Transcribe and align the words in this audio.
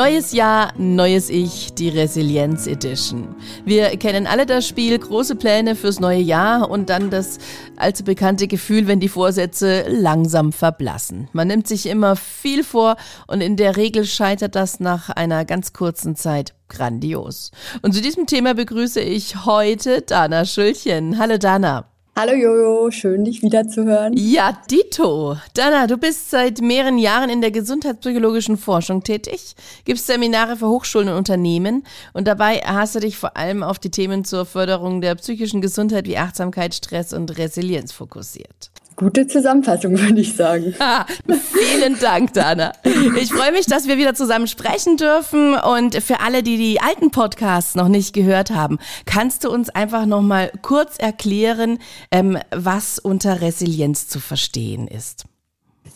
Neues 0.00 0.32
Jahr, 0.32 0.72
neues 0.78 1.28
Ich, 1.28 1.74
die 1.74 1.90
Resilienz 1.90 2.66
Edition. 2.66 3.36
Wir 3.66 3.90
kennen 3.98 4.26
alle 4.26 4.46
das 4.46 4.66
Spiel, 4.66 4.98
große 4.98 5.34
Pläne 5.34 5.76
fürs 5.76 6.00
neue 6.00 6.22
Jahr 6.22 6.70
und 6.70 6.88
dann 6.88 7.10
das 7.10 7.36
allzu 7.76 8.02
bekannte 8.02 8.48
Gefühl, 8.48 8.86
wenn 8.86 8.98
die 8.98 9.10
Vorsätze 9.10 9.84
langsam 9.88 10.54
verblassen. 10.54 11.28
Man 11.34 11.48
nimmt 11.48 11.68
sich 11.68 11.84
immer 11.84 12.16
viel 12.16 12.64
vor 12.64 12.96
und 13.26 13.42
in 13.42 13.58
der 13.58 13.76
Regel 13.76 14.06
scheitert 14.06 14.54
das 14.54 14.80
nach 14.80 15.10
einer 15.10 15.44
ganz 15.44 15.74
kurzen 15.74 16.16
Zeit 16.16 16.54
grandios. 16.70 17.50
Und 17.82 17.92
zu 17.92 18.00
diesem 18.00 18.24
Thema 18.24 18.54
begrüße 18.54 19.02
ich 19.02 19.44
heute 19.44 20.00
Dana 20.00 20.46
Schülchen. 20.46 21.18
Hallo 21.18 21.36
Dana. 21.36 21.89
Hallo 22.20 22.34
Jojo, 22.34 22.90
schön 22.90 23.24
dich 23.24 23.40
wieder 23.40 23.66
zu 23.66 23.86
hören. 23.86 24.12
Ja, 24.14 24.54
Dito. 24.70 25.38
Dana, 25.54 25.86
du 25.86 25.96
bist 25.96 26.28
seit 26.28 26.60
mehreren 26.60 26.98
Jahren 26.98 27.30
in 27.30 27.40
der 27.40 27.50
gesundheitspsychologischen 27.50 28.58
Forschung 28.58 29.02
tätig, 29.02 29.54
gibst 29.86 30.06
Seminare 30.06 30.58
für 30.58 30.68
Hochschulen 30.68 31.08
und 31.08 31.14
Unternehmen 31.14 31.82
und 32.12 32.28
dabei 32.28 32.58
hast 32.58 32.94
du 32.94 33.00
dich 33.00 33.16
vor 33.16 33.38
allem 33.38 33.62
auf 33.62 33.78
die 33.78 33.90
Themen 33.90 34.26
zur 34.26 34.44
Förderung 34.44 35.00
der 35.00 35.14
psychischen 35.14 35.62
Gesundheit 35.62 36.06
wie 36.06 36.18
Achtsamkeit, 36.18 36.74
Stress 36.74 37.14
und 37.14 37.38
Resilienz 37.38 37.90
fokussiert. 37.90 38.69
Gute 39.00 39.26
Zusammenfassung, 39.26 39.98
würde 39.98 40.20
ich 40.20 40.36
sagen. 40.36 40.74
Ha, 40.78 41.06
vielen 41.52 41.98
Dank, 41.98 42.34
Dana. 42.34 42.72
Ich 43.18 43.32
freue 43.32 43.50
mich, 43.50 43.64
dass 43.64 43.88
wir 43.88 43.96
wieder 43.96 44.14
zusammen 44.14 44.46
sprechen 44.46 44.98
dürfen. 44.98 45.54
Und 45.54 45.94
für 46.02 46.20
alle, 46.20 46.42
die 46.42 46.58
die 46.58 46.82
alten 46.82 47.10
Podcasts 47.10 47.74
noch 47.74 47.88
nicht 47.88 48.12
gehört 48.12 48.50
haben, 48.50 48.78
kannst 49.06 49.44
du 49.44 49.50
uns 49.50 49.70
einfach 49.70 50.04
noch 50.04 50.20
mal 50.20 50.52
kurz 50.60 50.98
erklären, 50.98 51.78
ähm, 52.10 52.36
was 52.50 52.98
unter 52.98 53.40
Resilienz 53.40 54.06
zu 54.06 54.20
verstehen 54.20 54.86
ist? 54.86 55.24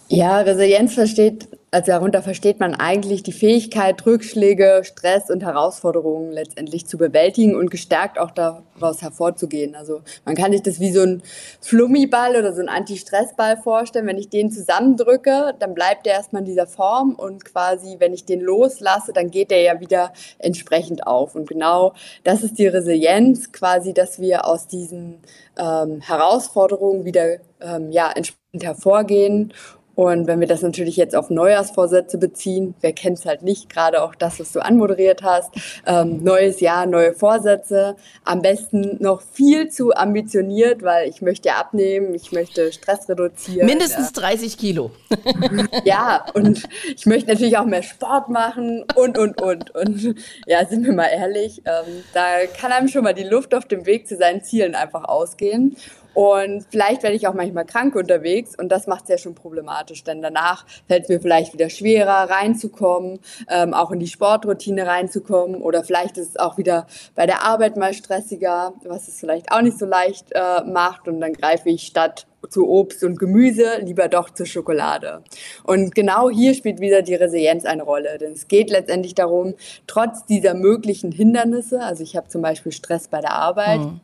Ja, 0.09 0.39
Resilienz 0.39 0.95
versteht, 0.95 1.49
also 1.75 1.91
darunter 1.91 2.23
versteht 2.23 2.61
man 2.61 2.77
eigentlich 2.77 3.25
die 3.25 3.33
Fähigkeit, 3.33 4.07
Rückschläge, 4.07 4.83
Stress 4.85 5.29
und 5.29 5.43
Herausforderungen 5.43 6.31
letztendlich 6.31 6.87
zu 6.87 6.97
bewältigen 6.97 7.57
und 7.57 7.69
gestärkt 7.69 8.17
auch 8.17 8.31
daraus 8.31 9.03
hervorzugehen. 9.03 9.75
Also 9.75 10.03
man 10.25 10.37
kann 10.37 10.53
sich 10.53 10.63
das 10.63 10.79
wie 10.79 10.93
so 10.93 11.03
ein 11.03 11.23
Flummiball 11.61 12.37
oder 12.37 12.55
so 12.55 12.63
ein 12.63 12.69
Anti-Stress-Ball 12.69 13.57
vorstellen. 13.57 14.07
Wenn 14.07 14.19
ich 14.19 14.29
den 14.29 14.53
zusammendrücke, 14.53 15.57
dann 15.59 15.75
bleibt 15.75 16.07
er 16.07 16.13
erstmal 16.13 16.43
in 16.43 16.47
dieser 16.47 16.69
Form 16.69 17.17
und 17.17 17.45
quasi, 17.45 17.97
wenn 17.99 18.15
ich 18.15 18.25
den 18.25 18.41
loslasse, 18.41 19.13
dann 19.13 19.33
geht 19.33 19.51
er 19.51 19.61
ja 19.61 19.81
wieder 19.81 20.13
entsprechend 20.39 21.09
auf. 21.09 21.35
Und 21.35 21.49
genau 21.49 21.95
das 22.23 22.45
ist 22.45 22.57
die 22.57 22.69
Resilienz, 22.69 23.51
quasi, 23.51 23.93
dass 23.93 24.21
wir 24.21 24.47
aus 24.47 24.69
diesen 24.69 25.19
ähm, 25.59 26.01
Herausforderungen 26.03 27.05
wieder 27.05 27.39
ähm, 27.61 27.91
ja, 27.91 28.13
entsprechend 28.15 28.63
hervorgehen 28.63 29.53
und 29.95 30.27
wenn 30.27 30.41
wir 30.41 30.47
das 30.47 30.63
natürlich 30.63 30.97
jetzt 30.97 31.15
auf 31.15 31.31
Neujahrsvorsätze 31.31 32.19
beziehen, 32.19 32.75
wer 32.81 32.93
kennt 32.93 33.19
es 33.19 33.27
halt 33.27 33.43
nicht, 33.43 33.69
gerade 33.69 34.03
auch 34.03 34.15
das, 34.15 34.41
was 34.41 34.53
du 34.53 34.61
anmoderiert 34.61 35.23
hast, 35.23 35.51
ähm, 35.87 36.23
neues 36.23 36.61
Jahr, 36.61 36.87
neue 36.87 37.13
Vorsätze, 37.13 37.97
am 38.25 38.43
besten 38.43 38.97
noch 39.01 39.23
viel 39.23 39.69
zu 39.69 39.95
ambitioniert, 39.95 40.83
weil 40.83 41.09
ich 41.09 41.23
möchte 41.23 41.55
abnehmen, 41.55 42.15
ich 42.15 42.33
möchte 42.33 42.73
Stress 42.73 43.09
reduzieren. 43.09 43.67
Mindestens 43.67 44.13
30 44.13 44.59
Kilo. 44.59 44.91
ja, 45.85 46.25
und 46.35 46.65
ich 46.97 47.07
möchte 47.07 47.31
natürlich 47.31 47.57
auch 47.57 47.67
mehr 47.67 47.83
Sport 47.83 48.29
machen 48.29 48.85
und, 48.97 49.17
und, 49.19 49.41
und. 49.41 49.75
Und 49.75 50.17
ja, 50.47 50.67
sind 50.67 50.85
wir 50.85 50.93
mal 50.93 51.09
ehrlich, 51.09 51.63
ähm, 51.67 52.03
da 52.13 52.47
kann 52.59 52.73
einem 52.73 52.89
schon 52.89 53.05
mal 53.05 53.15
die 53.15 53.25
Luft 53.25 53.55
auf 53.55 53.67
dem 53.67 53.87
Weg 53.87 54.09
zu 54.09 54.17
seinen 54.17 54.43
Zielen 54.43 54.75
einfach 54.75 55.05
ausgehen. 55.05 55.77
Und 56.15 56.65
vielleicht 56.71 57.03
werde 57.03 57.17
ich 57.17 57.27
auch 57.27 57.35
manchmal 57.35 57.67
krank 57.67 57.97
unterwegs 57.97 58.57
und 58.57 58.71
das 58.71 58.87
macht 58.87 59.05
es 59.05 59.11
ja 59.11 59.19
schon 59.19 59.35
problematisch, 59.35 60.05
denn 60.05 60.23
danach 60.23 60.65
fällt 60.87 61.05
es 61.05 61.09
mir 61.09 61.21
vielleicht 61.21 61.53
wieder 61.53 61.69
schwerer 61.69 62.31
reinzukommen, 62.31 63.19
ähm, 63.51 63.75
auch 63.75 63.91
in 63.91 63.99
die 63.99 64.07
Sportroutine 64.07 64.87
reinzukommen. 64.87 65.61
Oder 65.61 65.83
vielleicht 65.83 66.17
ist 66.17 66.31
es 66.31 66.37
auch 66.37 66.57
wieder 66.57 66.87
bei 67.15 67.27
der 67.27 67.43
Arbeit 67.43 67.77
mal 67.77 67.93
stressiger, 67.93 68.75
was 68.85 69.09
es 69.09 69.19
vielleicht 69.19 69.51
auch 69.51 69.61
nicht 69.61 69.79
so 69.79 69.87
leicht 69.87 70.27
äh, 70.33 70.63
macht. 70.65 71.09
Und 71.09 71.21
dann 71.21 71.33
greife 71.33 71.69
ich 71.69 71.83
statt 71.83 72.27
zu 72.51 72.69
Obst 72.69 73.03
und 73.03 73.19
Gemüse, 73.19 73.79
lieber 73.83 74.09
doch 74.09 74.31
zur 74.31 74.47
Schokolade. 74.47 75.23
Und 75.65 75.95
genau 75.95 76.31
hier 76.31 76.55
spielt 76.55 76.79
wieder 76.79 77.03
die 77.03 77.15
Resilienz 77.15 77.65
eine 77.65 77.83
Rolle, 77.83 78.19
denn 78.19 78.33
es 78.33 78.49
geht 78.49 78.71
letztendlich 78.71 79.15
darum, 79.15 79.55
trotz 79.87 80.27
dieser 80.27 80.53
möglichen 80.53 81.11
Hindernisse, 81.11 81.81
also 81.81 82.03
ich 82.03 82.17
habe 82.17 82.29
zum 82.29 82.43
Beispiel 82.43 82.73
Stress 82.73 83.09
bei 83.09 83.21
der 83.23 83.33
Arbeit, 83.33 83.81
mhm 83.81 84.01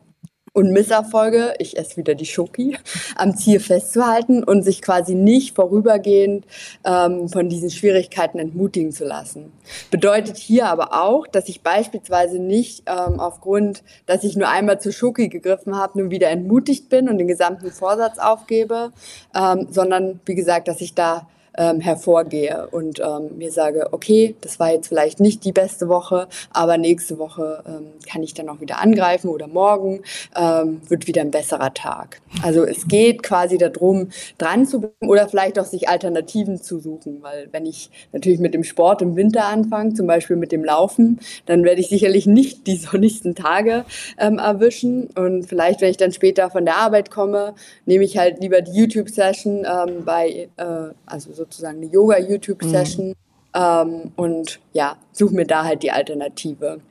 und 0.53 0.71
Misserfolge, 0.71 1.53
ich 1.59 1.77
esse 1.77 1.97
wieder 1.97 2.13
die 2.13 2.25
Schoki, 2.25 2.77
am 3.15 3.35
Ziel 3.37 3.59
festzuhalten 3.59 4.43
und 4.43 4.63
sich 4.63 4.81
quasi 4.81 5.15
nicht 5.15 5.55
vorübergehend 5.55 6.45
ähm, 6.83 7.29
von 7.29 7.47
diesen 7.47 7.69
Schwierigkeiten 7.69 8.37
entmutigen 8.37 8.91
zu 8.91 9.05
lassen. 9.05 9.53
Bedeutet 9.91 10.37
hier 10.37 10.67
aber 10.67 11.01
auch, 11.01 11.25
dass 11.25 11.47
ich 11.47 11.61
beispielsweise 11.61 12.39
nicht 12.39 12.83
ähm, 12.87 13.19
aufgrund, 13.19 13.83
dass 14.05 14.23
ich 14.25 14.35
nur 14.35 14.49
einmal 14.49 14.81
zur 14.81 14.91
Schoki 14.91 15.29
gegriffen 15.29 15.77
habe, 15.77 15.99
nun 15.99 16.11
wieder 16.11 16.29
entmutigt 16.29 16.89
bin 16.89 17.07
und 17.07 17.17
den 17.17 17.27
gesamten 17.27 17.71
Vorsatz 17.71 18.17
aufgebe, 18.17 18.91
ähm, 19.33 19.67
sondern 19.69 20.19
wie 20.25 20.35
gesagt, 20.35 20.67
dass 20.67 20.81
ich 20.81 20.93
da 20.95 21.27
ähm, 21.57 21.79
hervorgehe 21.79 22.67
und 22.71 22.99
ähm, 22.99 23.37
mir 23.37 23.51
sage, 23.51 23.89
okay, 23.91 24.35
das 24.41 24.59
war 24.59 24.71
jetzt 24.71 24.87
vielleicht 24.87 25.19
nicht 25.19 25.43
die 25.43 25.51
beste 25.51 25.89
Woche, 25.89 26.27
aber 26.51 26.77
nächste 26.77 27.17
Woche 27.17 27.63
ähm, 27.67 27.87
kann 28.09 28.23
ich 28.23 28.33
dann 28.33 28.49
auch 28.49 28.61
wieder 28.61 28.81
angreifen 28.81 29.29
oder 29.29 29.47
morgen 29.47 30.01
ähm, 30.35 30.81
wird 30.87 31.07
wieder 31.07 31.21
ein 31.21 31.31
besserer 31.31 31.73
Tag. 31.73 32.21
Also 32.41 32.63
es 32.63 32.87
geht 32.87 33.23
quasi 33.23 33.57
darum, 33.57 34.09
dran 34.37 34.65
zu 34.65 34.81
bleiben 34.81 35.09
oder 35.09 35.27
vielleicht 35.27 35.59
auch 35.59 35.65
sich 35.65 35.89
Alternativen 35.89 36.61
zu 36.61 36.79
suchen, 36.79 37.21
weil 37.21 37.49
wenn 37.51 37.65
ich 37.65 37.89
natürlich 38.13 38.39
mit 38.39 38.53
dem 38.53 38.63
Sport 38.63 39.01
im 39.01 39.15
Winter 39.15 39.45
anfange, 39.45 39.93
zum 39.93 40.07
Beispiel 40.07 40.37
mit 40.37 40.51
dem 40.51 40.63
Laufen, 40.63 41.19
dann 41.45 41.63
werde 41.63 41.81
ich 41.81 41.89
sicherlich 41.89 42.27
nicht 42.27 42.67
die 42.67 42.75
sonnigsten 42.77 43.35
Tage 43.35 43.85
ähm, 44.17 44.37
erwischen 44.37 45.07
und 45.15 45.43
vielleicht, 45.43 45.81
wenn 45.81 45.91
ich 45.91 45.97
dann 45.97 46.13
später 46.13 46.49
von 46.49 46.65
der 46.65 46.77
Arbeit 46.77 47.11
komme, 47.11 47.55
nehme 47.85 48.03
ich 48.03 48.17
halt 48.17 48.39
lieber 48.39 48.61
die 48.61 48.71
YouTube-Session 48.71 49.65
ähm, 49.65 50.05
bei, 50.05 50.49
äh, 50.57 50.93
also 51.05 51.40
sozusagen 51.41 51.77
eine 51.77 51.87
Yoga-YouTube-Session 51.87 53.07
mhm. 53.07 53.13
ähm, 53.53 54.11
und 54.15 54.59
ja, 54.73 54.97
suche 55.11 55.33
mir 55.33 55.45
da 55.45 55.63
halt 55.63 55.83
die 55.83 55.91
Alternative. 55.91 56.81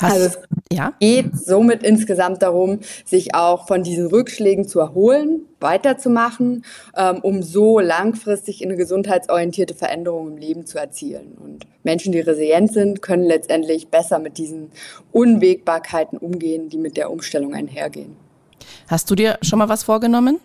Hast, 0.00 0.12
also 0.12 0.26
es 0.26 0.38
ja? 0.72 0.92
geht 0.98 1.36
somit 1.36 1.82
insgesamt 1.82 2.42
darum, 2.42 2.80
sich 3.04 3.34
auch 3.34 3.66
von 3.66 3.82
diesen 3.82 4.06
Rückschlägen 4.06 4.66
zu 4.66 4.80
erholen, 4.80 5.42
weiterzumachen, 5.60 6.64
ähm, 6.96 7.18
um 7.22 7.42
so 7.42 7.78
langfristig 7.78 8.64
eine 8.64 8.76
gesundheitsorientierte 8.76 9.74
Veränderung 9.74 10.28
im 10.28 10.36
Leben 10.36 10.66
zu 10.66 10.78
erzielen. 10.78 11.36
Und 11.38 11.66
Menschen, 11.82 12.12
die 12.12 12.20
resilient 12.20 12.72
sind, 12.72 13.02
können 13.02 13.24
letztendlich 13.24 13.88
besser 13.88 14.18
mit 14.18 14.38
diesen 14.38 14.70
Unwägbarkeiten 15.12 16.18
umgehen, 16.18 16.68
die 16.68 16.78
mit 16.78 16.96
der 16.96 17.10
Umstellung 17.10 17.54
einhergehen. 17.54 18.16
Hast 18.88 19.10
du 19.10 19.14
dir 19.14 19.38
schon 19.42 19.58
mal 19.58 19.68
was 19.68 19.84
vorgenommen? 19.84 20.40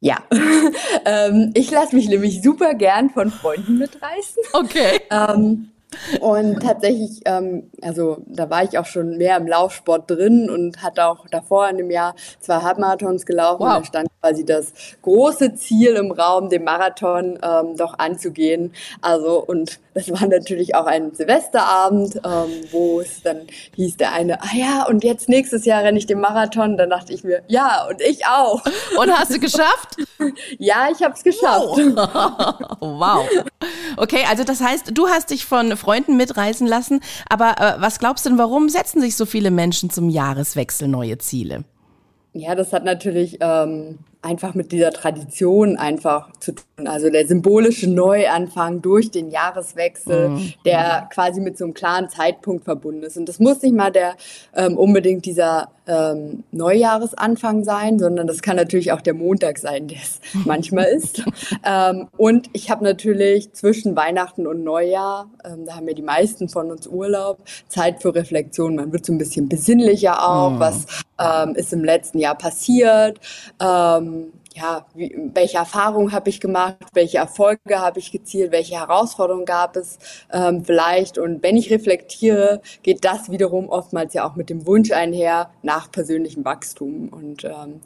Ja, 0.00 0.18
ähm, 1.04 1.52
ich 1.54 1.70
lasse 1.70 1.96
mich 1.96 2.08
nämlich 2.08 2.42
super 2.42 2.74
gern 2.74 3.10
von 3.10 3.30
Freunden 3.30 3.78
mitreißen. 3.78 4.42
Okay. 4.52 5.00
Ähm, 5.10 5.70
und 6.20 6.60
tatsächlich, 6.60 7.20
ähm, 7.24 7.70
also 7.82 8.18
da 8.26 8.50
war 8.50 8.64
ich 8.64 8.78
auch 8.78 8.86
schon 8.86 9.16
mehr 9.16 9.36
im 9.36 9.46
Laufsport 9.46 10.10
drin 10.10 10.50
und 10.50 10.82
hatte 10.82 11.06
auch 11.06 11.26
davor 11.30 11.68
in 11.68 11.78
dem 11.78 11.90
Jahr 11.90 12.14
zwei 12.40 12.56
Halbmarathons 12.56 13.26
gelaufen. 13.26 13.62
Wow. 13.62 13.76
Und 13.76 13.82
da 13.82 13.84
stand 13.84 14.08
quasi 14.20 14.44
das 14.44 14.72
große 15.02 15.54
Ziel 15.54 15.94
im 15.96 16.10
Raum, 16.10 16.48
den 16.48 16.64
Marathon 16.64 17.38
ähm, 17.42 17.76
doch 17.76 17.98
anzugehen. 17.98 18.72
Also 19.00 19.42
und 19.44 19.78
das 19.94 20.10
war 20.10 20.26
natürlich 20.26 20.74
auch 20.74 20.86
ein 20.86 21.14
Silvesterabend, 21.14 22.16
ähm, 22.16 22.50
wo 22.70 23.00
es 23.00 23.22
dann 23.22 23.46
hieß 23.76 23.96
der 23.96 24.12
eine, 24.12 24.42
ah 24.42 24.54
ja, 24.54 24.86
und 24.86 25.04
jetzt 25.04 25.28
nächstes 25.28 25.64
Jahr 25.64 25.82
renne 25.82 25.98
ich 25.98 26.06
den 26.06 26.20
Marathon. 26.20 26.76
Dann 26.76 26.90
dachte 26.90 27.12
ich 27.12 27.24
mir, 27.24 27.42
ja, 27.46 27.86
und 27.88 28.00
ich 28.02 28.26
auch. 28.26 28.62
Und 28.98 29.10
hast 29.10 29.34
du 29.34 29.38
geschafft? 29.38 29.96
ja, 30.58 30.88
ich 30.92 31.02
habe 31.02 31.14
es 31.14 31.22
geschafft. 31.22 31.78
Wow. 31.78 32.76
wow. 32.80 33.28
Okay, 33.96 34.24
also 34.28 34.44
das 34.44 34.60
heißt, 34.60 34.90
du 34.92 35.08
hast 35.08 35.30
dich 35.30 35.46
von 35.46 35.75
Freunden 35.76 36.16
mitreisen 36.16 36.66
lassen. 36.66 37.00
Aber 37.28 37.58
äh, 37.58 37.80
was 37.80 37.98
glaubst 37.98 38.24
du 38.24 38.30
denn, 38.30 38.38
warum 38.38 38.68
setzen 38.68 39.00
sich 39.00 39.16
so 39.16 39.26
viele 39.26 39.50
Menschen 39.50 39.90
zum 39.90 40.08
Jahreswechsel 40.08 40.88
neue 40.88 41.18
Ziele? 41.18 41.64
Ja, 42.32 42.54
das 42.54 42.72
hat 42.72 42.84
natürlich 42.84 43.38
ähm, 43.40 43.98
einfach 44.26 44.54
mit 44.54 44.72
dieser 44.72 44.90
Tradition 44.90 45.76
einfach 45.76 46.32
zu 46.40 46.52
tun. 46.52 46.86
Also 46.86 47.08
der 47.08 47.26
symbolische 47.26 47.88
Neuanfang 47.88 48.82
durch 48.82 49.10
den 49.10 49.30
Jahreswechsel, 49.30 50.30
mhm. 50.30 50.54
der 50.64 51.08
quasi 51.12 51.40
mit 51.40 51.56
so 51.56 51.64
einem 51.64 51.74
klaren 51.74 52.08
Zeitpunkt 52.10 52.64
verbunden 52.64 53.04
ist. 53.04 53.16
Und 53.16 53.28
das 53.28 53.38
muss 53.38 53.62
nicht 53.62 53.74
mal 53.74 53.92
der 53.92 54.16
ähm, 54.54 54.76
unbedingt 54.76 55.24
dieser 55.24 55.68
ähm, 55.86 56.42
Neujahresanfang 56.50 57.64
sein, 57.64 57.98
sondern 57.98 58.26
das 58.26 58.42
kann 58.42 58.56
natürlich 58.56 58.92
auch 58.92 59.00
der 59.00 59.14
Montag 59.14 59.58
sein, 59.58 59.86
der 59.86 59.98
es 59.98 60.20
manchmal 60.44 60.86
ist. 60.86 61.22
Ähm, 61.64 62.08
und 62.16 62.50
ich 62.52 62.70
habe 62.70 62.84
natürlich 62.84 63.52
zwischen 63.52 63.94
Weihnachten 63.96 64.46
und 64.46 64.64
Neujahr, 64.64 65.30
ähm, 65.44 65.64
da 65.64 65.76
haben 65.76 65.88
ja 65.88 65.94
die 65.94 66.02
meisten 66.02 66.48
von 66.48 66.70
uns 66.70 66.86
Urlaub, 66.86 67.38
Zeit 67.68 68.02
für 68.02 68.14
Reflexion. 68.14 68.74
Man 68.74 68.92
wird 68.92 69.06
so 69.06 69.12
ein 69.12 69.18
bisschen 69.18 69.48
besinnlicher 69.48 70.28
auch, 70.28 70.50
mhm. 70.50 70.60
was 70.60 70.86
ähm, 71.18 71.54
ist 71.54 71.72
im 71.72 71.84
letzten 71.84 72.18
Jahr 72.18 72.36
passiert. 72.36 73.20
Ähm, 73.60 74.15
ähm, 74.16 74.32
ja, 74.56 74.86
wie, 74.94 75.14
welche 75.34 75.58
Erfahrungen 75.58 76.12
habe 76.12 76.30
ich 76.30 76.40
gemacht, 76.40 76.76
welche 76.94 77.18
Erfolge 77.18 77.78
habe 77.78 77.98
ich 77.98 78.10
gezielt, 78.10 78.52
welche 78.52 78.76
Herausforderungen 78.76 79.44
gab 79.44 79.76
es 79.76 79.98
ähm, 80.32 80.64
vielleicht. 80.64 81.18
Und 81.18 81.42
wenn 81.42 81.58
ich 81.58 81.70
reflektiere, 81.70 82.62
geht 82.82 83.04
das 83.04 83.30
wiederum 83.30 83.68
oftmals 83.68 84.14
ja 84.14 84.26
auch 84.26 84.34
mit 84.34 84.48
dem 84.48 84.66
Wunsch 84.66 84.92
einher 84.92 85.50
nach 85.62 85.90
persönlichem 85.90 86.44
Wachstum. 86.44 87.08
Und 87.10 87.44
ähm, 87.44 87.80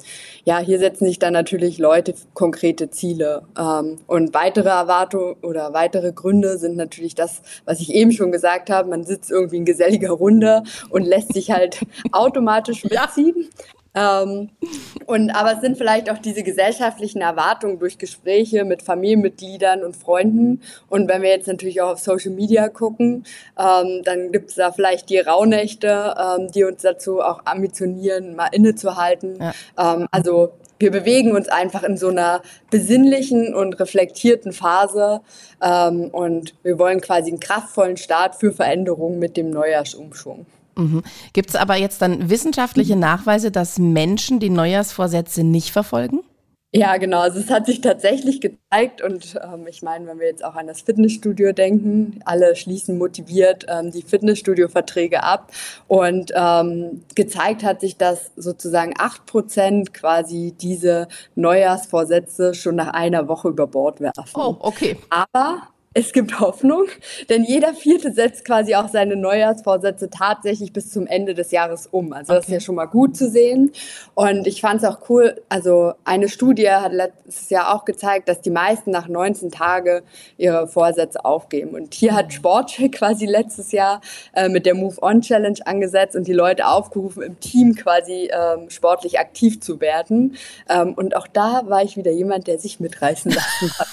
ja, 0.44 0.59
hier 0.59 0.79
setzen 0.79 1.06
sich 1.06 1.19
dann 1.19 1.32
natürlich 1.32 1.79
Leute 1.79 2.15
konkrete 2.35 2.91
Ziele. 2.91 3.43
Ähm, 3.59 3.97
und 4.06 4.32
weitere 4.32 4.69
Erwartungen 4.69 5.35
oder 5.43 5.73
weitere 5.73 6.12
Gründe 6.12 6.56
sind 6.59 6.77
natürlich 6.77 7.17
das, 7.17 7.43
was 7.65 7.81
ich 7.81 7.93
eben 7.93 8.12
schon 8.12 8.31
gesagt 8.31 8.71
habe. 8.71 8.88
Man 8.88 9.03
sitzt 9.03 9.31
irgendwie 9.31 9.56
in 9.56 9.65
geselliger 9.65 10.12
Runde 10.12 10.62
und 10.91 11.05
lässt 11.05 11.35
sich 11.35 11.50
halt 11.50 11.81
automatisch 12.12 12.85
mitziehen. 12.85 13.49
Ja. 13.50 13.80
Ähm, 13.94 14.50
und 15.06 15.31
aber 15.31 15.54
es 15.54 15.60
sind 15.60 15.76
vielleicht 15.76 16.10
auch 16.10 16.19
diese 16.19 16.42
gesellschaftlichen 16.42 17.20
Erwartungen 17.20 17.78
durch 17.78 17.98
Gespräche 17.98 18.64
mit 18.64 18.82
Familienmitgliedern 18.82 19.82
und 19.82 19.96
Freunden. 19.96 20.62
Und 20.88 21.08
wenn 21.08 21.22
wir 21.22 21.31
jetzt 21.31 21.48
natürlich 21.48 21.81
auch 21.81 21.92
auf 21.92 21.98
Social 21.98 22.32
Media 22.32 22.69
gucken, 22.69 23.25
ähm, 23.58 24.02
dann 24.04 24.31
gibt 24.31 24.50
es 24.50 24.56
da 24.56 24.70
vielleicht 24.70 25.10
die 25.10 25.19
Rauhnächte, 25.19 26.14
ähm, 26.19 26.50
die 26.52 26.64
uns 26.64 26.82
dazu 26.82 27.20
auch 27.20 27.40
ambitionieren, 27.46 28.37
mal 28.37 28.48
innezuhalten. 28.52 29.38
Ja. 29.40 29.94
Ähm, 29.94 30.06
also 30.12 30.52
wir 30.78 30.90
bewegen 30.90 31.32
uns 31.32 31.48
einfach 31.48 31.82
in 31.82 31.96
so 31.96 32.08
einer 32.08 32.43
besinnlichen 32.70 33.54
und 33.54 33.78
reflektierten 33.81 34.52
Phase 34.52 35.20
ähm, 35.60 36.08
und 36.10 36.54
wir 36.62 36.78
wollen 36.78 37.00
quasi 37.00 37.31
einen 37.31 37.40
kraftvollen 37.40 37.98
Start 37.98 38.36
für 38.36 38.52
Veränderungen 38.52 39.19
mit 39.19 39.36
dem 39.36 39.50
Neujahrsumschwung. 39.50 40.46
Mhm. 40.81 41.03
Gibt 41.32 41.50
es 41.50 41.56
aber 41.56 41.77
jetzt 41.77 42.03
dann 42.03 42.31
wissenschaftliche 42.31 42.97
Nachweise, 42.97 43.50
dass 43.50 43.79
Menschen 43.79 44.41
die 44.41 44.50
Neujahrsvorsätze 44.50 45.44
nicht 45.44 45.71
verfolgen? 45.71 46.21
Ja, 46.73 46.99
genau. 46.99 47.19
Also 47.19 47.41
es 47.41 47.50
hat 47.50 47.67
sich 47.67 47.81
tatsächlich 47.81 48.41
gezeigt 48.41 49.03
und 49.03 49.37
ähm, 49.43 49.67
ich 49.67 49.82
meine, 49.82 50.06
wenn 50.06 50.21
wir 50.21 50.29
jetzt 50.29 50.44
auch 50.44 50.55
an 50.55 50.69
das 50.69 50.82
Fitnessstudio 50.82 51.53
denken, 51.53 52.21
alle 52.25 52.55
schließen 52.55 52.97
motiviert 52.97 53.67
ähm, 53.69 53.91
die 53.91 54.03
Fitnessstudio-Verträge 54.03 55.25
ab 55.25 55.50
und 55.88 56.31
ähm, 56.32 57.03
gezeigt 57.17 57.65
hat 57.65 57.81
sich, 57.81 57.97
dass 57.97 58.31
sozusagen 58.37 58.94
acht 58.99 59.27
Prozent 59.27 59.93
quasi 59.93 60.55
diese 60.61 61.09
Neujahrsvorsätze 61.35 62.55
schon 62.55 62.77
nach 62.77 62.93
einer 62.93 63.27
Woche 63.27 63.49
über 63.49 63.67
Bord 63.67 64.00
werfen. 64.00 64.31
Oh, 64.35 64.56
okay. 64.61 64.97
Aber 65.11 65.62
es 65.92 66.12
gibt 66.12 66.38
Hoffnung, 66.38 66.84
denn 67.31 67.42
jeder 67.42 67.75
Vierte 67.75 68.12
setzt 68.12 68.44
quasi 68.44 68.76
auch 68.76 68.88
seine 68.88 69.16
Neujahrsvorsätze 69.16 70.08
tatsächlich 70.08 70.72
bis 70.72 70.92
zum 70.92 71.08
Ende 71.08 71.34
des 71.34 71.50
Jahres 71.50 71.88
um. 71.88 72.12
Also 72.12 72.31
okay. 72.31 72.38
das 72.38 72.44
ist 72.46 72.52
ja 72.52 72.60
schon 72.60 72.76
mal 72.76 72.87
gut 72.87 73.16
zu 73.16 73.28
sehen. 73.28 73.72
Und 74.14 74.46
ich 74.46 74.60
fand 74.60 74.84
es 74.84 74.88
auch 74.88 75.08
cool, 75.08 75.42
also 75.48 75.94
eine 76.04 76.28
Studie 76.28 76.70
hat 76.70 76.92
letztes 76.92 77.50
Jahr 77.50 77.75
auch 77.75 77.84
gezeigt, 77.84 78.28
dass 78.28 78.40
die 78.40 78.50
meisten 78.50 78.92
nach 78.92 79.08
19 79.08 79.50
Tagen 79.50 80.02
ihre 80.37 80.69
Vorsätze 80.69 81.25
aufgeben. 81.25 81.70
Und 81.70 81.93
hier 81.93 82.14
hat 82.14 82.32
Sportcheck 82.32 82.93
quasi 82.98 83.26
letztes 83.26 83.72
Jahr 83.72 84.00
äh, 84.32 84.48
mit 84.48 84.66
der 84.66 84.76
Move 84.76 85.02
On 85.02 85.22
Challenge 85.22 85.58
angesetzt 85.64 86.14
und 86.14 86.28
die 86.28 86.32
Leute 86.32 86.69
aufgerufen, 86.69 87.25
im 87.25 87.40
Team 87.40 87.75
quasi 87.75 88.31
ähm, 88.32 88.70
sportlich 88.70 89.19
aktiv 89.19 89.60
zu 89.60 89.81
werden. 89.81 90.36
Ähm, 90.69 90.94
und 90.94 91.16
auch 91.16 91.26
da 91.26 91.62
war 91.66 91.82
ich 91.82 91.96
wieder 91.96 92.12
jemand, 92.12 92.46
der 92.46 92.60
sich 92.60 92.78
mitreißen 92.78 93.32
lassen 93.32 93.72
hat. 93.76 93.88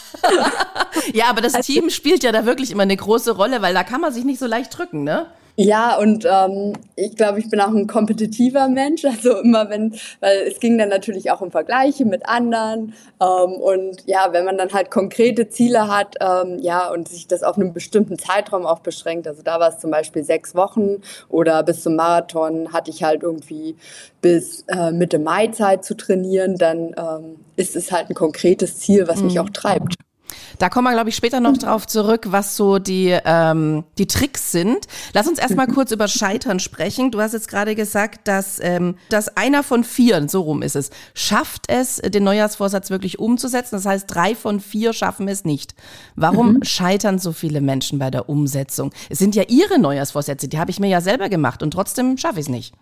ja, 1.14 1.26
aber 1.30 1.42
das 1.42 1.56
also, 1.56 1.74
Team 1.88 1.90
spielt 1.90 2.24
ja 2.24 2.32
da 2.32 2.46
wirklich 2.46 2.72
immer 2.72 2.84
eine 2.84 2.98
große 2.98 3.36
Rolle, 3.36 3.62
weil 3.62 3.74
da 3.74 3.84
kann 3.84 4.02
man 4.02 4.14
sich 4.14 4.26
nicht 4.26 4.40
so 4.40 4.46
leicht 4.46 4.78
drücken, 4.78 5.04
ne? 5.04 5.28
Ja, 5.60 5.98
und 5.98 6.24
ähm, 6.30 6.74
ich 6.96 7.16
glaube, 7.16 7.40
ich 7.40 7.50
bin 7.50 7.60
auch 7.60 7.74
ein 7.74 7.88
kompetitiver 7.88 8.68
Mensch. 8.68 9.04
Also 9.06 9.40
immer 9.40 9.70
wenn, 9.70 9.96
weil 10.20 10.40
es 10.48 10.60
ging 10.60 10.78
dann 10.78 10.90
natürlich 10.90 11.32
auch 11.32 11.42
um 11.42 11.50
Vergleiche 11.50 12.06
mit 12.06 12.28
anderen. 12.28 12.94
Ähm, 13.20 13.54
und 13.54 14.04
ja, 14.06 14.28
wenn 14.32 14.46
man 14.46 14.58
dann 14.58 14.72
halt 14.72 14.92
konkrete 14.92 15.50
Ziele 15.50 15.88
hat, 15.88 16.16
ähm, 16.20 16.60
ja, 16.60 16.92
und 16.92 17.08
sich 17.08 17.28
das 17.28 17.42
auf 17.42 17.58
einen 17.58 17.74
bestimmten 17.74 18.20
Zeitraum 18.20 18.68
auch 18.68 18.80
beschränkt, 18.80 19.28
also 19.28 19.42
da 19.42 19.60
war 19.60 19.70
es 19.70 19.80
zum 19.80 19.90
Beispiel 19.90 20.24
sechs 20.24 20.54
Wochen 20.54 20.98
oder 21.30 21.64
bis 21.64 21.82
zum 21.82 21.96
Marathon 21.96 22.72
hatte 22.74 22.92
ich 22.92 23.02
halt 23.04 23.24
irgendwie 23.24 23.76
bis 24.22 24.64
äh, 24.68 24.92
Mitte 24.92 25.18
Mai 25.18 25.48
Zeit 25.48 25.86
zu 25.86 25.96
trainieren, 25.96 26.58
dann 26.58 26.94
ähm, 26.98 27.40
ist 27.56 27.76
es 27.76 27.92
halt 27.92 28.10
ein 28.10 28.16
konkretes 28.16 28.78
Ziel, 28.78 29.08
was 29.08 29.22
mhm. 29.22 29.28
mich 29.28 29.40
auch 29.40 29.50
treibt. 29.50 29.96
Da 30.60 30.70
kommen 30.70 30.88
wir, 30.88 30.94
glaube 30.94 31.10
ich, 31.10 31.16
später 31.16 31.40
noch 31.40 31.58
drauf 31.58 31.88
zurück, 31.88 32.28
was 32.30 32.56
so 32.56 32.80
die, 32.80 33.18
ähm, 33.26 33.84
die 33.98 34.08
Tricks 34.08 34.52
sind. 34.52 34.86
Lass 35.14 35.28
uns 35.28 35.40
erstmal 35.40 35.68
kurz 35.68 35.92
über 35.92 36.08
Scheitern 36.08 36.60
sprechen. 36.60 37.12
Du 37.12 37.22
hast 37.22 37.34
jetzt 37.34 37.48
gerade 37.48 37.76
gesagt, 37.76 38.28
dass, 38.28 38.60
ähm, 38.62 38.96
dass 39.10 39.36
einer 39.38 39.64
von 39.64 39.84
vier, 39.84 40.28
so 40.28 40.42
rum 40.42 40.62
ist 40.62 40.76
es, 40.76 40.90
schafft 41.14 41.70
es, 41.70 41.98
den 41.98 42.24
Neujahrsvorsatz 42.24 42.90
wirklich 42.90 43.20
umzusetzen. 43.20 43.76
Das 43.76 43.86
heißt, 43.86 44.06
drei 44.08 44.36
von 44.36 44.60
vier 44.60 44.94
schaffen 44.94 45.28
es 45.28 45.46
nicht. 45.46 45.76
Warum 46.16 46.54
mhm. 46.54 46.64
scheitern 46.64 47.20
so 47.20 47.32
viele 47.32 47.62
Menschen 47.62 48.00
bei 48.00 48.12
der 48.12 48.30
Umsetzung? 48.30 48.92
Es 49.10 49.20
sind 49.20 49.36
ja 49.36 49.44
ihre 49.48 49.80
Neujahrsvorsätze, 49.80 50.48
die 50.48 50.60
habe 50.60 50.72
ich 50.72 50.80
mir 50.80 50.90
ja 50.90 51.02
selber 51.02 51.30
gemacht 51.30 51.64
und 51.64 51.72
trotzdem 51.72 52.18
schaffe 52.18 52.40
ich 52.40 52.46
es 52.46 52.50
nicht. 52.50 52.74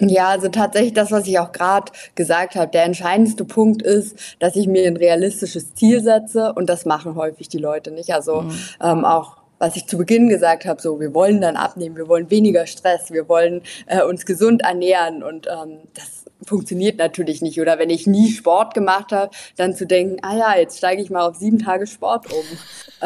Ja, 0.00 0.28
also 0.28 0.48
tatsächlich 0.48 0.94
das, 0.94 1.12
was 1.12 1.26
ich 1.26 1.38
auch 1.38 1.52
gerade 1.52 1.92
gesagt 2.14 2.56
habe. 2.56 2.70
Der 2.70 2.84
entscheidendste 2.84 3.44
Punkt 3.44 3.82
ist, 3.82 4.16
dass 4.40 4.56
ich 4.56 4.66
mir 4.66 4.86
ein 4.86 4.96
realistisches 4.96 5.74
Ziel 5.74 6.02
setze 6.02 6.52
und 6.54 6.68
das 6.68 6.86
machen 6.86 7.14
häufig 7.14 7.48
die 7.48 7.58
Leute 7.58 7.90
nicht. 7.92 8.12
Also 8.12 8.42
mhm. 8.42 8.58
ähm, 8.80 9.04
auch 9.04 9.36
was 9.58 9.76
ich 9.76 9.86
zu 9.86 9.96
Beginn 9.96 10.28
gesagt 10.28 10.64
habe, 10.64 10.82
so 10.82 10.98
wir 10.98 11.14
wollen 11.14 11.40
dann 11.40 11.54
abnehmen, 11.54 11.96
wir 11.96 12.08
wollen 12.08 12.28
weniger 12.30 12.66
Stress, 12.66 13.12
wir 13.12 13.28
wollen 13.28 13.62
äh, 13.86 14.02
uns 14.02 14.26
gesund 14.26 14.62
ernähren 14.62 15.22
und 15.22 15.46
ähm, 15.46 15.78
das 15.94 16.24
funktioniert 16.44 16.98
natürlich 16.98 17.42
nicht. 17.42 17.60
Oder 17.60 17.78
wenn 17.78 17.88
ich 17.88 18.08
nie 18.08 18.32
Sport 18.32 18.74
gemacht 18.74 19.12
habe, 19.12 19.30
dann 19.56 19.76
zu 19.76 19.86
denken, 19.86 20.16
ah 20.22 20.36
ja, 20.36 20.58
jetzt 20.58 20.78
steige 20.78 21.00
ich 21.00 21.10
mal 21.10 21.28
auf 21.28 21.36
sieben 21.36 21.60
Tage 21.60 21.86
Sport 21.86 22.26
um. 22.32 22.44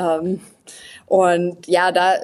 Ähm, 0.03 0.41
und 1.07 1.67
ja, 1.67 1.93
da 1.93 2.15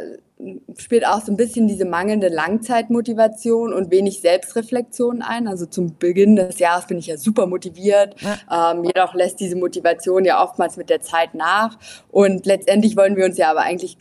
spielt 0.76 1.06
auch 1.06 1.20
so 1.20 1.32
ein 1.32 1.36
bisschen 1.36 1.68
diese 1.68 1.84
mangelnde 1.84 2.28
Langzeitmotivation 2.28 3.72
und 3.72 3.90
wenig 3.90 4.20
Selbstreflexion 4.20 5.22
ein. 5.22 5.48
Also 5.48 5.66
zum 5.66 5.96
Beginn 5.98 6.36
des 6.36 6.58
Jahres 6.58 6.86
bin 6.86 6.98
ich 6.98 7.06
ja 7.06 7.16
super 7.16 7.46
motiviert. 7.46 8.16
Ja. 8.20 8.72
Ähm, 8.72 8.84
jedoch 8.84 9.14
lässt 9.14 9.40
diese 9.40 9.56
Motivation 9.56 10.24
ja 10.24 10.42
oftmals 10.42 10.76
mit 10.76 10.90
der 10.90 11.00
Zeit 11.00 11.34
nach. 11.34 11.78
Und 12.10 12.46
letztendlich 12.46 12.96
wollen 12.96 13.16
wir 13.16 13.24
uns 13.24 13.38
ja 13.38 13.50
aber 13.50 13.60
eigentlich 13.60 13.96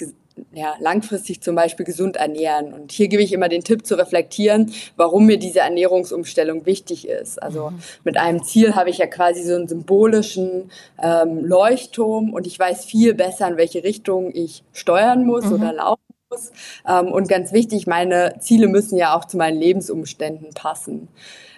ja, 0.53 0.75
langfristig 0.79 1.41
zum 1.41 1.55
Beispiel 1.55 1.85
gesund 1.85 2.17
ernähren. 2.17 2.73
Und 2.73 2.91
hier 2.91 3.07
gebe 3.07 3.23
ich 3.23 3.33
immer 3.33 3.49
den 3.49 3.63
Tipp 3.63 3.85
zu 3.85 3.95
reflektieren, 3.95 4.73
warum 4.95 5.25
mir 5.25 5.37
diese 5.37 5.59
Ernährungsumstellung 5.59 6.65
wichtig 6.65 7.07
ist. 7.07 7.41
Also 7.41 7.69
mhm. 7.69 7.79
mit 8.03 8.17
einem 8.17 8.43
Ziel 8.43 8.75
habe 8.75 8.89
ich 8.89 8.97
ja 8.97 9.07
quasi 9.07 9.43
so 9.43 9.55
einen 9.55 9.67
symbolischen 9.67 10.71
ähm, 11.01 11.45
Leuchtturm 11.45 12.33
und 12.33 12.47
ich 12.47 12.57
weiß 12.57 12.85
viel 12.85 13.13
besser, 13.13 13.47
in 13.47 13.57
welche 13.57 13.83
Richtung 13.83 14.31
ich 14.33 14.63
steuern 14.73 15.25
muss 15.25 15.45
mhm. 15.45 15.53
oder 15.53 15.73
laufen 15.73 16.10
muss. 16.31 16.51
Ähm, 16.87 17.11
und 17.11 17.27
ganz 17.27 17.51
wichtig, 17.51 17.87
meine 17.87 18.35
Ziele 18.39 18.67
müssen 18.67 18.97
ja 18.97 19.15
auch 19.15 19.25
zu 19.25 19.37
meinen 19.37 19.59
Lebensumständen 19.59 20.53
passen. 20.53 21.09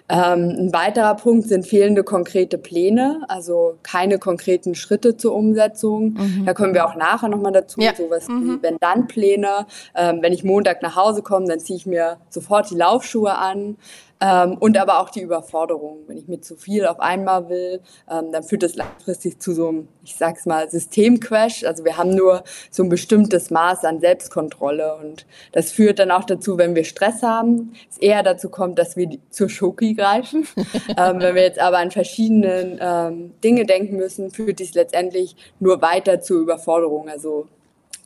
Ähm, 0.06 0.50
ein 0.58 0.72
weiterer 0.74 1.14
Punkt 1.14 1.48
sind 1.48 1.66
fehlende 1.66 2.04
konkrete 2.04 2.58
Pläne, 2.58 3.22
also 3.28 3.78
keine 3.82 4.18
konkreten 4.18 4.74
Schritte 4.74 5.16
zur 5.16 5.34
Umsetzung. 5.34 6.12
Mhm. 6.12 6.42
Da 6.44 6.52
kommen 6.52 6.74
wir 6.74 6.86
auch 6.86 6.94
nachher 6.94 7.30
nochmal 7.30 7.52
dazu, 7.52 7.80
ja. 7.80 7.94
sowas 7.94 8.28
mhm. 8.28 8.58
wie 8.58 8.62
Wenn-Dann-Pläne. 8.62 9.66
Ähm, 9.94 10.18
wenn 10.20 10.34
ich 10.34 10.44
Montag 10.44 10.82
nach 10.82 10.94
Hause 10.94 11.22
komme, 11.22 11.46
dann 11.46 11.58
ziehe 11.58 11.78
ich 11.78 11.86
mir 11.86 12.18
sofort 12.28 12.70
die 12.70 12.74
Laufschuhe 12.74 13.34
an. 13.34 13.78
Ähm, 14.20 14.56
und 14.58 14.78
aber 14.78 15.00
auch 15.00 15.10
die 15.10 15.20
Überforderung. 15.20 16.04
Wenn 16.06 16.16
ich 16.16 16.28
mir 16.28 16.40
zu 16.40 16.56
viel 16.56 16.86
auf 16.86 17.00
einmal 17.00 17.48
will, 17.48 17.80
ähm, 18.10 18.32
dann 18.32 18.42
führt 18.42 18.62
das 18.62 18.74
langfristig 18.74 19.40
zu 19.40 19.52
so 19.52 19.68
einem, 19.68 19.88
ich 20.04 20.16
sag's 20.16 20.46
mal, 20.46 20.70
Systemcrash. 20.70 21.64
Also 21.64 21.84
wir 21.84 21.96
haben 21.96 22.14
nur 22.14 22.44
so 22.70 22.82
ein 22.84 22.88
bestimmtes 22.88 23.50
Maß 23.50 23.84
an 23.84 24.00
Selbstkontrolle 24.00 24.96
und 24.96 25.26
das 25.52 25.72
führt 25.72 25.98
dann 25.98 26.10
auch 26.10 26.24
dazu, 26.24 26.58
wenn 26.58 26.74
wir 26.74 26.84
Stress 26.84 27.22
haben, 27.22 27.72
es 27.90 27.98
eher 27.98 28.22
dazu 28.22 28.48
kommt, 28.48 28.78
dass 28.78 28.96
wir 28.96 29.08
zur 29.30 29.48
Schoki 29.48 29.94
greifen. 29.94 30.46
ähm, 30.96 31.20
wenn 31.20 31.34
wir 31.34 31.42
jetzt 31.42 31.58
aber 31.58 31.78
an 31.78 31.90
verschiedenen 31.90 32.78
ähm, 32.80 33.34
Dinge 33.42 33.66
denken 33.66 33.96
müssen, 33.96 34.30
führt 34.30 34.58
dies 34.58 34.74
letztendlich 34.74 35.36
nur 35.58 35.82
weiter 35.82 36.20
zur 36.20 36.40
Überforderung. 36.40 37.08
Also 37.08 37.48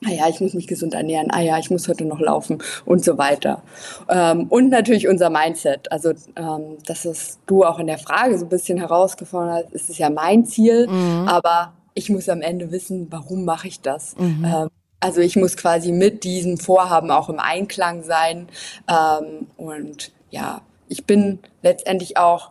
ah 0.06 0.10
ja, 0.10 0.28
ich 0.28 0.40
muss 0.40 0.54
mich 0.54 0.66
gesund 0.66 0.94
ernähren, 0.94 1.30
ah 1.30 1.40
ja, 1.40 1.58
ich 1.58 1.70
muss 1.70 1.88
heute 1.88 2.04
noch 2.04 2.20
laufen 2.20 2.62
und 2.84 3.04
so 3.04 3.18
weiter. 3.18 3.62
Ähm, 4.08 4.46
und 4.48 4.68
natürlich 4.68 5.08
unser 5.08 5.30
Mindset. 5.30 5.90
Also 5.90 6.10
ähm, 6.36 6.78
das 6.86 7.04
ist 7.04 7.40
du 7.46 7.64
auch 7.64 7.78
in 7.78 7.86
der 7.86 7.98
Frage 7.98 8.38
so 8.38 8.46
ein 8.46 8.48
bisschen 8.48 8.78
herausgefunden 8.78 9.52
hast, 9.52 9.66
es 9.72 9.88
ist 9.88 9.98
ja 9.98 10.10
mein 10.10 10.44
Ziel, 10.44 10.86
mhm. 10.86 11.26
aber 11.26 11.72
ich 11.94 12.10
muss 12.10 12.28
am 12.28 12.42
Ende 12.42 12.70
wissen, 12.70 13.08
warum 13.10 13.44
mache 13.44 13.68
ich 13.68 13.80
das? 13.80 14.16
Mhm. 14.16 14.44
Ähm, 14.44 14.68
also 15.00 15.20
ich 15.20 15.36
muss 15.36 15.56
quasi 15.56 15.92
mit 15.92 16.24
diesem 16.24 16.58
Vorhaben 16.58 17.10
auch 17.10 17.28
im 17.28 17.38
Einklang 17.38 18.02
sein. 18.02 18.48
Ähm, 18.88 19.46
und 19.56 20.12
ja, 20.30 20.62
ich 20.88 21.04
bin 21.04 21.40
letztendlich 21.62 22.16
auch 22.16 22.50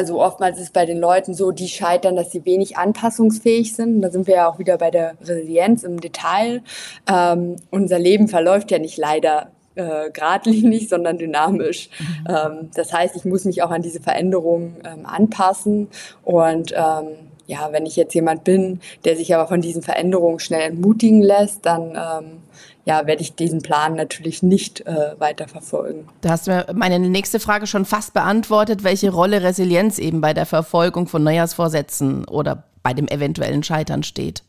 also 0.00 0.18
oftmals 0.18 0.56
ist 0.56 0.62
es 0.62 0.70
bei 0.70 0.86
den 0.86 0.98
Leuten 0.98 1.34
so, 1.34 1.50
die 1.50 1.68
scheitern, 1.68 2.16
dass 2.16 2.30
sie 2.30 2.46
wenig 2.46 2.78
anpassungsfähig 2.78 3.76
sind. 3.76 4.00
Da 4.00 4.10
sind 4.10 4.26
wir 4.26 4.36
ja 4.36 4.48
auch 4.48 4.58
wieder 4.58 4.78
bei 4.78 4.90
der 4.90 5.12
Resilienz 5.20 5.82
im 5.82 6.00
Detail. 6.00 6.62
Ähm, 7.06 7.56
unser 7.70 7.98
Leben 7.98 8.26
verläuft 8.26 8.70
ja 8.70 8.78
nicht 8.78 8.96
leider 8.96 9.50
äh, 9.74 10.10
geradlinig, 10.10 10.88
sondern 10.88 11.18
dynamisch. 11.18 11.90
Mhm. 11.98 12.34
Ähm, 12.34 12.70
das 12.74 12.94
heißt, 12.94 13.14
ich 13.14 13.26
muss 13.26 13.44
mich 13.44 13.62
auch 13.62 13.70
an 13.70 13.82
diese 13.82 14.00
Veränderungen 14.00 14.76
ähm, 14.90 15.04
anpassen 15.04 15.88
und 16.24 16.72
ähm, 16.72 17.08
ja, 17.46 17.68
wenn 17.72 17.84
ich 17.84 17.96
jetzt 17.96 18.14
jemand 18.14 18.44
bin, 18.44 18.80
der 19.04 19.16
sich 19.16 19.34
aber 19.34 19.48
von 19.48 19.60
diesen 19.60 19.82
Veränderungen 19.82 20.38
schnell 20.38 20.70
entmutigen 20.70 21.20
lässt, 21.20 21.66
dann 21.66 21.90
ähm, 21.90 22.38
ja, 22.84 23.06
werde 23.06 23.22
ich 23.22 23.34
diesen 23.34 23.62
Plan 23.62 23.94
natürlich 23.94 24.42
nicht 24.42 24.86
äh, 24.86 25.18
weiter 25.18 25.48
verfolgen. 25.48 26.06
Da 26.22 26.30
hast 26.30 26.46
du 26.46 26.52
mir 26.52 26.66
meine 26.74 26.98
nächste 26.98 27.40
Frage 27.40 27.66
schon 27.66 27.84
fast 27.84 28.14
beantwortet, 28.14 28.84
welche 28.84 29.10
Rolle 29.10 29.42
Resilienz 29.42 29.98
eben 29.98 30.20
bei 30.20 30.34
der 30.34 30.46
Verfolgung 30.46 31.06
von 31.06 31.22
Neujahrsvorsätzen 31.22 32.24
oder 32.26 32.64
bei 32.82 32.94
dem 32.94 33.08
eventuellen 33.08 33.62
Scheitern 33.62 34.02
steht. 34.02 34.42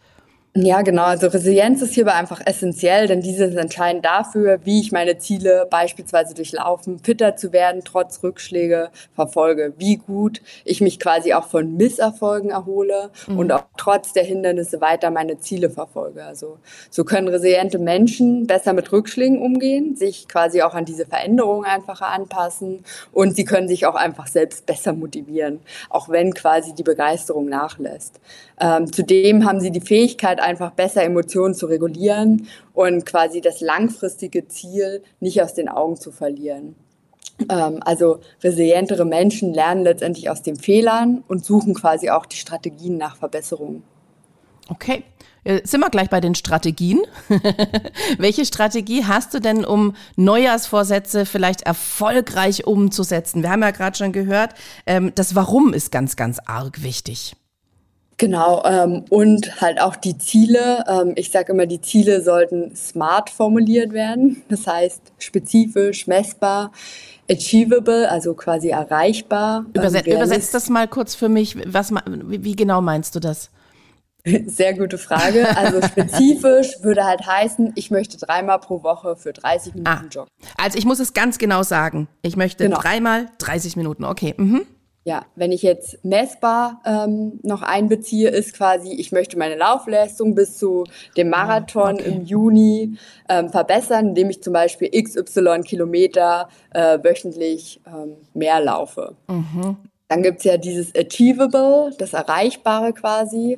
Ja, 0.54 0.82
genau. 0.82 1.04
Also 1.04 1.28
Resilienz 1.28 1.82
ist 1.82 1.94
hierbei 1.94 2.12
einfach 2.12 2.42
essentiell, 2.46 3.08
denn 3.08 3.22
diese 3.22 3.46
ist 3.46 3.56
entscheidend 3.56 4.04
dafür, 4.04 4.60
wie 4.66 4.82
ich 4.82 4.92
meine 4.92 5.18
Ziele 5.18 5.66
beispielsweise 5.70 6.34
durchlaufen, 6.34 7.00
fitter 7.00 7.38
zu 7.38 7.54
werden, 7.54 7.84
trotz 7.86 8.22
Rückschläge 8.22 8.90
verfolge, 9.16 9.72
wie 9.78 9.96
gut 9.96 10.42
ich 10.66 10.82
mich 10.82 11.00
quasi 11.00 11.34
auch 11.34 11.48
von 11.48 11.78
Misserfolgen 11.78 12.50
erhole 12.50 13.12
mhm. 13.28 13.38
und 13.38 13.52
auch 13.54 13.64
trotz 13.78 14.12
der 14.12 14.26
Hindernisse 14.26 14.82
weiter 14.82 15.10
meine 15.10 15.40
Ziele 15.40 15.70
verfolge. 15.70 16.26
Also 16.26 16.58
so 16.90 17.06
können 17.06 17.30
resiliente 17.30 17.80
Menschen 17.80 18.46
besser 18.46 18.74
mit 18.74 18.92
Rückschlägen 18.92 19.42
umgehen, 19.42 19.96
sich 19.96 20.28
quasi 20.28 20.64
auch 20.64 20.74
an 20.74 20.84
diese 20.84 21.06
Veränderungen 21.06 21.64
einfacher 21.64 22.08
anpassen 22.08 22.84
und 23.14 23.38
sie 23.38 23.46
können 23.46 23.70
sich 23.70 23.86
auch 23.86 23.96
einfach 23.96 24.28
selbst 24.28 24.66
besser 24.66 24.92
motivieren, 24.92 25.62
auch 25.90 26.10
wenn 26.10 26.34
quasi 26.34 26.74
die 26.74 26.84
Begeisterung 26.84 27.48
nachlässt. 27.48 28.20
Ähm, 28.60 28.92
zudem 28.92 29.46
haben 29.46 29.60
sie 29.60 29.72
die 29.72 29.82
Fähigkeit, 29.82 30.41
einfach 30.42 30.72
besser 30.72 31.04
Emotionen 31.04 31.54
zu 31.54 31.66
regulieren 31.68 32.48
und 32.74 33.06
quasi 33.06 33.42
das 33.42 33.62
langfristige 33.62 34.48
Ziel 34.48 35.04
nicht 35.20 35.42
aus 35.42 35.54
den 35.54 35.70
Augen 35.70 35.98
zu 35.98 36.12
verlieren. 36.12 36.76
Ähm, 37.50 37.80
also 37.82 38.20
resilientere 38.44 39.06
Menschen 39.06 39.54
lernen 39.54 39.84
letztendlich 39.84 40.30
aus 40.30 40.42
den 40.42 40.56
Fehlern 40.56 41.24
und 41.28 41.46
suchen 41.46 41.74
quasi 41.74 42.10
auch 42.10 42.26
die 42.26 42.38
Strategien 42.38 42.98
nach 42.98 43.16
Verbesserungen. 43.16 43.84
Okay. 44.70 45.04
Äh, 45.44 45.62
sind 45.66 45.80
wir 45.80 45.90
gleich 45.90 46.10
bei 46.10 46.22
den 46.22 46.36
Strategien? 46.36 47.02
Welche 48.18 48.46
Strategie 48.46 49.06
hast 49.06 49.34
du 49.34 49.40
denn, 49.40 49.66
um 49.66 49.96
Neujahrsvorsätze 50.16 51.26
vielleicht 51.26 51.64
erfolgreich 51.64 52.68
umzusetzen? 52.68 53.42
Wir 53.42 53.50
haben 53.50 53.64
ja 53.64 53.72
gerade 53.72 53.98
schon 53.98 54.12
gehört, 54.12 54.54
ähm, 54.86 55.12
das 55.16 55.34
Warum 55.34 55.74
ist 55.74 55.92
ganz, 55.92 56.16
ganz 56.16 56.38
arg 56.46 56.84
wichtig. 56.84 57.36
Genau, 58.22 58.64
ähm, 58.66 59.04
und 59.10 59.62
halt 59.62 59.82
auch 59.82 59.96
die 59.96 60.16
Ziele. 60.16 60.86
Ähm, 60.88 61.14
ich 61.16 61.32
sage 61.32 61.54
immer, 61.54 61.66
die 61.66 61.82
Ziele 61.82 62.22
sollten 62.22 62.76
smart 62.76 63.32
formuliert 63.32 63.94
werden, 63.94 64.44
das 64.48 64.68
heißt 64.68 65.02
spezifisch, 65.18 66.06
messbar, 66.06 66.72
achievable, 67.28 68.08
also 68.12 68.36
quasi 68.36 68.70
erreichbar. 68.70 69.66
Überset, 69.74 70.06
ähm, 70.06 70.18
übersetzt 70.18 70.54
das 70.54 70.70
mal 70.70 70.88
kurz 70.88 71.16
für 71.16 71.30
mich. 71.30 71.58
Was, 71.66 71.92
wie 72.06 72.56
genau 72.56 72.80
meinst 72.80 73.16
du 73.16 73.20
das? 73.20 73.50
Sehr 74.46 74.76
gute 74.76 75.00
Frage. 75.00 75.58
Also 75.58 75.82
spezifisch 75.82 76.84
würde 76.84 77.06
halt 77.06 77.26
heißen, 77.26 77.72
ich 77.74 77.90
möchte 77.90 78.18
dreimal 78.18 78.60
pro 78.60 78.84
Woche 78.84 79.16
für 79.16 79.34
30 79.34 79.74
Minuten 79.74 79.90
ah, 79.90 80.06
joggen. 80.12 80.30
Also 80.58 80.78
ich 80.78 80.86
muss 80.86 81.00
es 81.00 81.14
ganz 81.14 81.40
genau 81.40 81.64
sagen. 81.64 82.08
Ich 82.22 82.36
möchte 82.36 82.66
genau. 82.66 82.80
dreimal 82.80 83.32
30 83.40 83.78
Minuten. 83.78 84.04
Okay. 84.04 84.36
Mhm. 84.38 84.68
Ja, 85.04 85.26
wenn 85.36 85.52
ich 85.52 85.64
jetzt 85.64 86.06
messbar 86.06 86.80
ähm, 86.86 87.40
noch 87.42 87.64
einbeziehe, 87.64 88.30
ist 88.30 88.54
quasi, 88.54 88.94
ich 88.94 89.12
möchte 89.12 89.36
meine 89.36 89.56
Laufleistung 89.56 90.36
bis 90.36 90.60
zu 90.60 90.84
dem 91.18 91.34
ah, 91.34 91.38
Marathon 91.38 91.96
okay. 91.96 92.04
im 92.04 92.22
Juni 92.24 92.98
ähm, 93.28 93.50
verbessern, 93.50 94.10
indem 94.10 94.30
ich 94.30 94.44
zum 94.44 94.54
Beispiel 94.54 94.90
XY 94.92 95.62
Kilometer 95.62 96.50
äh, 96.72 97.00
wöchentlich 97.04 97.82
ähm, 97.88 98.18
mehr 98.36 98.60
laufe. 98.60 99.16
Mhm. 99.28 99.78
Dann 100.08 100.22
gibt's 100.22 100.44
ja 100.44 100.58
dieses 100.58 100.94
Achievable, 100.96 101.96
das 101.98 102.14
Erreichbare 102.14 102.94
quasi. 102.94 103.58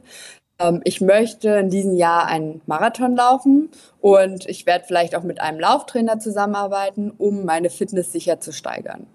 Ähm, 0.59 0.79
ich 0.85 1.01
möchte 1.01 1.49
in 1.49 1.69
diesem 1.69 1.97
Jahr 1.97 2.27
einen 2.27 2.61
Marathon 2.67 3.17
laufen 3.17 3.69
und 3.99 4.47
ich 4.47 4.65
werde 4.65 4.85
vielleicht 4.87 5.13
auch 5.13 5.23
mit 5.23 5.41
einem 5.41 5.59
Lauftrainer 5.59 6.19
zusammenarbeiten, 6.19 7.11
um 7.17 7.43
meine 7.43 7.69
Fitness 7.69 8.13
sicher 8.13 8.39
zu 8.39 8.53
steigern. 8.53 9.07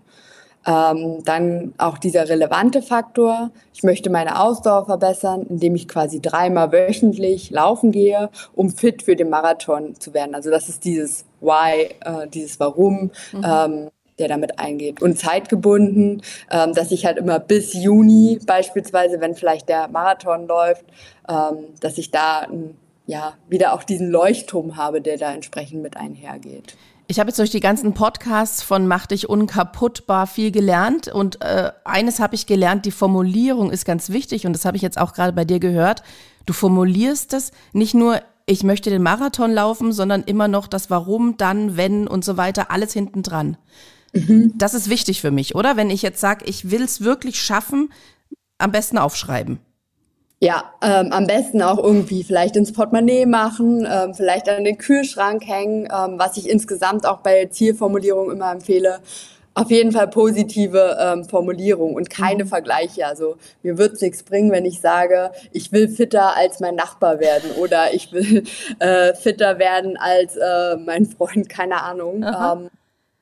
Ähm, 0.69 1.25
dann 1.25 1.73
auch 1.79 1.97
dieser 1.97 2.29
relevante 2.29 2.83
Faktor. 2.83 3.51
Ich 3.73 3.83
möchte 3.83 4.11
meine 4.11 4.39
Ausdauer 4.39 4.85
verbessern, 4.85 5.47
indem 5.49 5.75
ich 5.75 5.89
quasi 5.89 6.21
dreimal 6.21 6.73
wöchentlich 6.73 7.51
laufen 7.51 7.91
gehe, 7.91 8.29
um 8.55 8.69
fit 8.69 9.03
für 9.03 9.17
den 9.17 9.31
Marathon 9.31 9.99
zu 9.99 10.13
werden. 10.13 10.35
Also 10.35 10.51
das 10.51 10.69
ist 10.69 10.85
dieses 10.85 11.25
Why, 11.41 11.95
äh, 12.01 12.29
dieses 12.29 12.61
Warum. 12.61 13.11
Mhm. 13.33 13.45
Ähm, 13.45 13.89
der 14.19 14.27
damit 14.27 14.59
eingeht. 14.59 15.01
Und 15.01 15.17
zeitgebunden, 15.17 16.23
ähm, 16.51 16.75
dass 16.75 16.91
ich 16.91 17.07
halt 17.07 17.19
immer 17.19 17.39
bis 17.39 17.73
Juni 17.73 18.41
beispielsweise, 18.45 19.21
wenn 19.21 19.37
vielleicht 19.37 19.69
der 19.69 19.87
Marathon 19.87 20.49
läuft, 20.49 20.85
ähm, 21.29 21.67
dass 21.81 21.99
ich 21.99 22.11
da 22.11 22.49
ja, 23.09 23.33
wieder 23.49 23.73
auch 23.73 23.85
diesen 23.85 24.11
Leuchtturm 24.11 24.77
habe, 24.77 25.01
der 25.01 25.17
da 25.17 25.33
entsprechend 25.33 25.83
mit 25.83 25.97
einhergeht. 25.97 26.77
Ich 27.11 27.19
habe 27.19 27.31
jetzt 27.31 27.39
durch 27.39 27.49
die 27.49 27.61
ganzen 27.61 27.95
Podcasts 27.95 28.63
von 28.63 28.87
Mach 28.87 29.07
dich 29.07 29.31
unkaputtbar 29.31 30.27
viel 30.27 30.51
gelernt 30.51 31.09
und 31.09 31.41
äh, 31.41 31.73
eines 31.83 32.21
habe 32.21 32.35
ich 32.35 32.45
gelernt, 32.45 32.85
die 32.85 32.91
Formulierung 32.91 33.71
ist 33.71 33.87
ganz 33.87 34.11
wichtig 34.11 34.45
und 34.45 34.53
das 34.53 34.67
habe 34.67 34.77
ich 34.77 34.83
jetzt 34.83 34.99
auch 34.99 35.15
gerade 35.15 35.33
bei 35.33 35.47
dir 35.47 35.59
gehört. 35.59 36.03
Du 36.45 36.53
formulierst 36.53 37.33
das 37.33 37.51
nicht 37.73 37.95
nur, 37.95 38.21
ich 38.45 38.63
möchte 38.63 38.91
den 38.91 39.03
Marathon 39.03 39.51
laufen, 39.53 39.93
sondern 39.93 40.23
immer 40.23 40.49
noch 40.49 40.67
das 40.67 40.91
Warum, 40.91 41.39
dann, 41.39 41.79
wenn 41.79 42.07
und 42.07 42.27
so 42.27 42.37
weiter, 42.37 42.71
alles 42.71 42.93
hinten 42.93 43.23
dran. 43.23 43.57
Mhm. 44.13 44.53
Das 44.57 44.75
ist 44.75 44.91
wichtig 44.91 45.23
für 45.23 45.31
mich, 45.31 45.55
oder? 45.55 45.79
Wenn 45.79 45.89
ich 45.89 46.03
jetzt 46.03 46.21
sage, 46.21 46.45
ich 46.45 46.71
will 46.71 46.83
es 46.83 47.01
wirklich 47.01 47.41
schaffen, 47.41 47.91
am 48.59 48.71
besten 48.71 48.99
aufschreiben. 48.99 49.61
Ja, 50.41 50.73
ähm, 50.83 51.13
am 51.13 51.27
besten 51.27 51.63
auch 51.63 51.83
irgendwie 51.83 52.23
vielleicht 52.23 52.55
ins 52.55 52.73
Portemonnaie 52.73 53.27
machen, 53.27 53.85
ähm, 53.91 54.15
vielleicht 54.15 54.49
an 54.49 54.63
den 54.63 54.79
Kühlschrank 54.79 55.45
hängen, 55.45 55.87
ähm, 55.87 56.15
was 56.17 56.37
ich 56.37 56.49
insgesamt 56.49 57.07
auch 57.07 57.19
bei 57.23 57.47
Zielformulierung 57.47 58.31
immer 58.31 58.53
empfehle. 58.53 59.01
Auf 59.55 59.73
jeden 59.73 59.91
Fall 59.91 60.07
positive 60.07 60.97
ähm, 61.01 61.25
Formulierung 61.25 61.95
und 61.95 62.09
keine 62.09 62.45
mhm. 62.45 62.49
Vergleiche. 62.49 63.05
Also 63.05 63.35
mir 63.65 63.79
wird's 63.79 64.01
nichts 64.01 64.23
bringen, 64.23 64.53
wenn 64.53 64.65
ich 64.65 64.81
sage, 64.81 65.33
ich 65.51 65.73
will 65.73 65.89
fitter 65.89 66.37
als 66.37 66.61
mein 66.61 66.77
Nachbar 66.77 67.19
werden 67.19 67.51
oder 67.61 67.93
ich 67.93 68.13
will 68.13 68.45
äh, 68.79 69.15
fitter 69.15 69.59
werden 69.59 69.97
als 69.97 70.37
äh, 70.37 70.77
mein 70.77 71.07
Freund, 71.07 71.49
keine 71.49 71.83
Ahnung. 71.83 72.23
Ähm, 72.23 72.71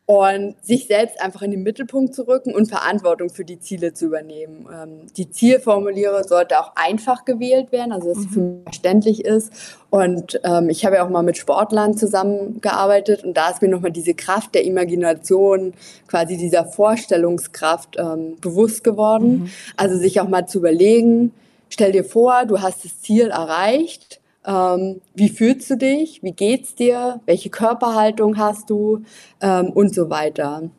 und 0.07 0.55
sich 0.65 0.87
selbst 0.87 1.21
einfach 1.21 1.43
in 1.43 1.51
den 1.51 1.65
Mittelpunkt 1.65 2.15
zu 2.15 2.29
rücken 2.29 2.55
und 2.55 2.69
Verantwortung 2.69 3.29
für 3.29 3.45
die 3.45 3.59
Ziele 3.59 3.93
zu 3.93 4.07
übernehmen. 4.07 4.69
Ähm, 4.73 5.07
die 5.17 5.29
Zielformulierung 5.29 6.23
sollte 6.23 6.61
auch 6.61 6.73
einfach 6.77 7.25
gewählt 7.25 7.73
werden, 7.73 7.91
also 7.91 8.11
dass 8.11 8.19
mhm. 8.19 8.25
es 8.25 8.35
für 8.35 8.41
mich 8.41 8.63
verständlich 8.63 9.25
ist. 9.25 9.53
Und 9.91 10.41
ähm, 10.45 10.69
ich 10.71 10.87
habe 10.87 10.97
ja 10.97 11.05
auch 11.05 11.11
mal 11.11 11.25
mit 11.25 11.37
Sportlern 11.37 11.97
zusammengearbeitet 11.97 13.25
und 13.25 13.37
da 13.37 13.51
ist 13.51 13.63
mir 13.63 13.69
nochmal 13.69 13.91
diese 13.91 14.15
Kraft 14.15 14.55
der 14.55 14.65
Imagination, 14.65 15.75
quasi 16.07 16.37
dieser 16.37 16.67
Vorstellungskraft 16.67 17.97
ähm, 17.99 18.37
bewusst 18.41 18.85
geworden. 18.85 19.41
Mhm. 19.41 19.51
Also 19.77 19.99
sich 19.99 20.21
auch 20.21 20.29
mal 20.29 20.47
zu 20.47 20.59
überlegen, 20.59 21.33
stell 21.69 21.91
dir 21.91 22.05
vor, 22.05 22.45
du 22.47 22.63
hast 22.63 22.85
das 22.85 23.01
Ziel 23.01 23.31
erreicht 23.31 24.21
ähm, 24.47 25.01
wie 25.15 25.29
fühlst 25.29 25.69
du 25.71 25.77
dich? 25.77 26.23
Wie 26.23 26.33
geht's 26.33 26.75
dir? 26.75 27.21
Welche 27.27 27.51
Körperhaltung 27.51 28.39
hast 28.39 28.71
du? 28.71 29.03
Ähm, 29.41 29.71
und 29.71 29.95
so 29.95 30.09
weiter. 30.09 30.71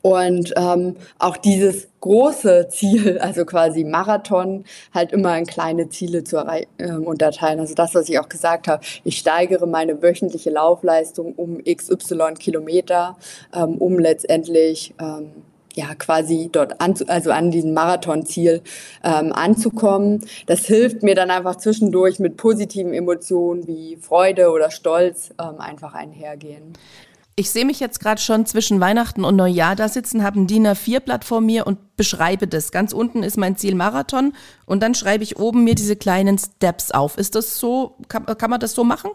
Und 0.00 0.52
ähm, 0.56 0.96
auch 1.18 1.36
dieses 1.36 1.88
große 2.00 2.68
Ziel, 2.68 3.18
also 3.22 3.44
quasi 3.44 3.84
Marathon, 3.84 4.64
halt 4.92 5.12
immer 5.12 5.36
in 5.38 5.46
kleine 5.46 5.88
Ziele 5.88 6.24
zu 6.24 6.38
äh, 6.38 6.92
unterteilen. 6.92 7.60
Also 7.60 7.74
das, 7.74 7.94
was 7.94 8.08
ich 8.08 8.18
auch 8.18 8.28
gesagt 8.28 8.68
habe, 8.68 8.82
ich 9.04 9.18
steigere 9.18 9.66
meine 9.66 10.02
wöchentliche 10.02 10.50
Laufleistung 10.50 11.34
um 11.34 11.62
XY 11.64 12.34
Kilometer, 12.38 13.16
ähm, 13.54 13.78
um 13.78 13.98
letztendlich 13.98 14.94
ähm, 15.00 15.32
ja 15.76 15.94
quasi 15.94 16.48
dort 16.50 16.80
an, 16.80 16.94
also 17.08 17.30
an 17.30 17.50
diesem 17.50 17.74
Marathonziel 17.74 18.62
ähm, 19.02 19.32
anzukommen. 19.32 20.24
Das 20.46 20.66
hilft 20.66 21.02
mir 21.02 21.14
dann 21.14 21.30
einfach 21.30 21.56
zwischendurch 21.56 22.18
mit 22.18 22.36
positiven 22.36 22.94
Emotionen 22.94 23.66
wie 23.66 23.96
Freude 23.96 24.50
oder 24.50 24.70
Stolz 24.70 25.34
ähm, 25.40 25.60
einfach 25.60 25.94
einhergehen. 25.94 26.74
Ich 27.36 27.50
sehe 27.50 27.64
mich 27.64 27.80
jetzt 27.80 27.98
gerade 27.98 28.20
schon 28.20 28.46
zwischen 28.46 28.78
Weihnachten 28.78 29.24
und 29.24 29.34
Neujahr 29.34 29.74
da 29.74 29.88
sitzen, 29.88 30.22
habe 30.22 30.38
ein 30.38 30.46
DIN 30.46 30.68
A4-Blatt 30.68 31.24
vor 31.24 31.40
mir 31.40 31.66
und 31.66 31.96
beschreibe 31.96 32.46
das. 32.46 32.70
Ganz 32.70 32.92
unten 32.92 33.24
ist 33.24 33.36
mein 33.36 33.56
Ziel 33.56 33.74
Marathon 33.74 34.34
und 34.66 34.84
dann 34.84 34.94
schreibe 34.94 35.24
ich 35.24 35.36
oben 35.36 35.64
mir 35.64 35.74
diese 35.74 35.96
kleinen 35.96 36.38
Steps 36.38 36.92
auf. 36.92 37.18
Ist 37.18 37.34
das 37.34 37.58
so, 37.58 37.96
kann, 38.08 38.24
kann 38.26 38.50
man 38.50 38.60
das 38.60 38.74
so 38.74 38.84
machen? 38.84 39.10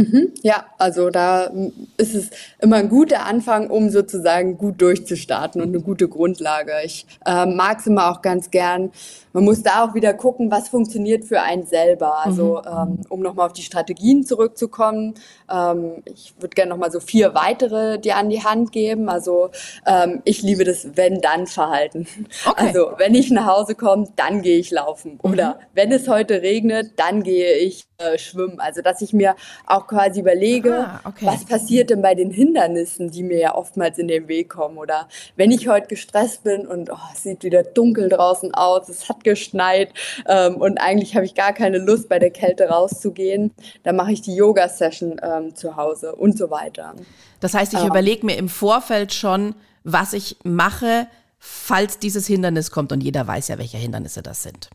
Mhm, 0.00 0.32
ja, 0.42 0.64
also 0.78 1.10
da 1.10 1.50
ist 1.96 2.14
es 2.14 2.30
immer 2.60 2.76
ein 2.76 2.88
guter 2.88 3.26
Anfang, 3.26 3.68
um 3.68 3.90
sozusagen 3.90 4.56
gut 4.56 4.80
durchzustarten 4.80 5.60
und 5.60 5.70
eine 5.70 5.80
gute 5.80 6.06
Grundlage. 6.08 6.70
Ich 6.84 7.04
äh, 7.26 7.46
mag 7.46 7.80
es 7.80 7.88
immer 7.88 8.08
auch 8.08 8.22
ganz 8.22 8.52
gern. 8.52 8.92
Man 9.32 9.42
muss 9.42 9.64
da 9.64 9.84
auch 9.84 9.94
wieder 9.94 10.14
gucken, 10.14 10.52
was 10.52 10.68
funktioniert 10.68 11.24
für 11.24 11.42
einen 11.42 11.66
selber. 11.66 12.24
Also 12.24 12.62
mhm. 12.64 12.98
ähm, 12.98 13.00
um 13.08 13.20
nochmal 13.20 13.46
auf 13.46 13.54
die 13.54 13.62
Strategien 13.62 14.24
zurückzukommen, 14.24 15.14
ähm, 15.50 16.04
ich 16.04 16.32
würde 16.38 16.54
gerne 16.54 16.70
nochmal 16.70 16.92
so 16.92 17.00
vier 17.00 17.34
weitere 17.34 17.98
dir 17.98 18.18
an 18.18 18.30
die 18.30 18.44
Hand 18.44 18.70
geben. 18.70 19.08
Also 19.08 19.50
ähm, 19.84 20.22
ich 20.24 20.42
liebe 20.42 20.62
das 20.62 20.96
Wenn-Dann-Verhalten. 20.96 22.06
Okay. 22.46 22.66
Also 22.68 22.92
wenn 22.98 23.16
ich 23.16 23.32
nach 23.32 23.46
Hause 23.46 23.74
komme, 23.74 24.06
dann 24.14 24.42
gehe 24.42 24.58
ich 24.58 24.70
laufen. 24.70 25.14
Mhm. 25.14 25.30
Oder 25.32 25.58
wenn 25.74 25.90
es 25.90 26.06
heute 26.06 26.40
regnet, 26.42 26.92
dann 27.00 27.24
gehe 27.24 27.56
ich 27.56 27.87
schwimmen. 28.16 28.60
Also 28.60 28.80
dass 28.80 29.02
ich 29.02 29.12
mir 29.12 29.34
auch 29.66 29.86
quasi 29.86 30.20
überlege, 30.20 30.86
ah, 30.86 31.00
okay. 31.04 31.26
was 31.26 31.44
passiert 31.44 31.90
denn 31.90 32.00
bei 32.00 32.14
den 32.14 32.30
Hindernissen, 32.30 33.10
die 33.10 33.22
mir 33.24 33.38
ja 33.38 33.54
oftmals 33.54 33.98
in 33.98 34.06
den 34.06 34.28
Weg 34.28 34.50
kommen. 34.50 34.78
Oder 34.78 35.08
wenn 35.36 35.50
ich 35.50 35.68
heute 35.68 35.88
gestresst 35.88 36.44
bin 36.44 36.66
und 36.66 36.90
oh, 36.90 36.98
es 37.12 37.24
sieht 37.24 37.42
wieder 37.42 37.62
dunkel 37.64 38.08
draußen 38.08 38.54
aus, 38.54 38.88
es 38.88 39.08
hat 39.08 39.24
geschneit 39.24 39.92
ähm, 40.28 40.56
und 40.56 40.78
eigentlich 40.78 41.16
habe 41.16 41.26
ich 41.26 41.34
gar 41.34 41.52
keine 41.52 41.78
Lust, 41.78 42.08
bei 42.08 42.20
der 42.20 42.30
Kälte 42.30 42.68
rauszugehen, 42.68 43.52
dann 43.82 43.96
mache 43.96 44.12
ich 44.12 44.22
die 44.22 44.34
Yoga-Session 44.34 45.20
ähm, 45.22 45.54
zu 45.56 45.76
Hause 45.76 46.14
und 46.14 46.38
so 46.38 46.50
weiter. 46.50 46.94
Das 47.40 47.54
heißt, 47.54 47.74
ich 47.74 47.80
ähm, 47.80 47.88
überlege 47.88 48.24
mir 48.24 48.36
im 48.36 48.48
Vorfeld 48.48 49.12
schon, 49.12 49.54
was 49.82 50.12
ich 50.12 50.36
mache, 50.44 51.08
falls 51.38 51.98
dieses 51.98 52.26
Hindernis 52.26 52.70
kommt 52.70 52.92
und 52.92 53.02
jeder 53.02 53.26
weiß 53.26 53.48
ja, 53.48 53.58
welche 53.58 53.78
Hindernisse 53.78 54.22
das 54.22 54.44
sind. 54.44 54.70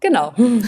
Genau. 0.00 0.32
genau. 0.36 0.62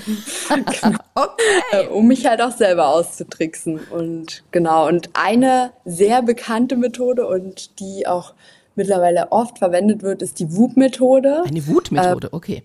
Okay. 1.18 1.62
Äh, 1.72 1.86
um 1.88 2.06
mich 2.06 2.26
halt 2.26 2.40
auch 2.40 2.52
selber 2.52 2.88
auszutricksen. 2.88 3.80
Und 3.90 4.44
genau, 4.50 4.86
und 4.86 5.10
eine 5.14 5.72
sehr 5.84 6.22
bekannte 6.22 6.76
Methode 6.76 7.26
und 7.26 7.80
die 7.80 8.06
auch 8.06 8.34
mittlerweile 8.76 9.32
oft 9.32 9.58
verwendet 9.58 10.02
wird, 10.02 10.22
ist 10.22 10.38
die 10.38 10.54
WUP-Methode. 10.56 11.42
Eine 11.46 11.66
Wut-Methode, 11.66 12.28
äh, 12.28 12.36
okay. 12.36 12.62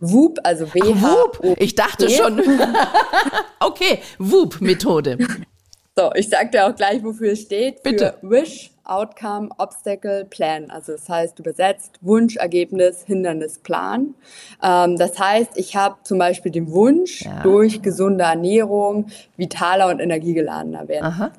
WUP, 0.00 0.38
also 0.44 0.72
W. 0.72 0.80
Ach, 0.82 1.02
WUP. 1.02 1.56
Ich 1.58 1.74
dachte 1.74 2.08
schon. 2.08 2.40
okay, 3.60 4.00
WUP-Methode. 4.18 5.18
So, 5.96 6.12
ich 6.14 6.28
sag 6.28 6.52
dir 6.52 6.66
auch 6.66 6.76
gleich, 6.76 7.02
wofür 7.02 7.32
es 7.32 7.42
steht. 7.42 7.82
Bitte. 7.82 8.18
Wish, 8.22 8.70
Outcome, 8.86 9.50
Obstacle, 9.58 10.24
Plan. 10.24 10.70
Also 10.70 10.92
das 10.92 11.08
heißt 11.08 11.38
übersetzt 11.38 11.98
Wunsch, 12.00 12.36
Ergebnis, 12.36 13.02
Hindernis, 13.04 13.58
Plan. 13.58 14.14
Ähm, 14.62 14.96
das 14.96 15.18
heißt, 15.18 15.52
ich 15.56 15.76
habe 15.76 15.96
zum 16.02 16.18
Beispiel 16.18 16.52
den 16.52 16.70
Wunsch, 16.70 17.22
ja. 17.22 17.42
durch 17.42 17.82
gesunde 17.82 18.24
Ernährung 18.24 19.06
vitaler 19.36 19.88
und 19.88 20.00
energiegeladener 20.00 20.88
werden. 20.88 21.04
Aha. 21.04 21.32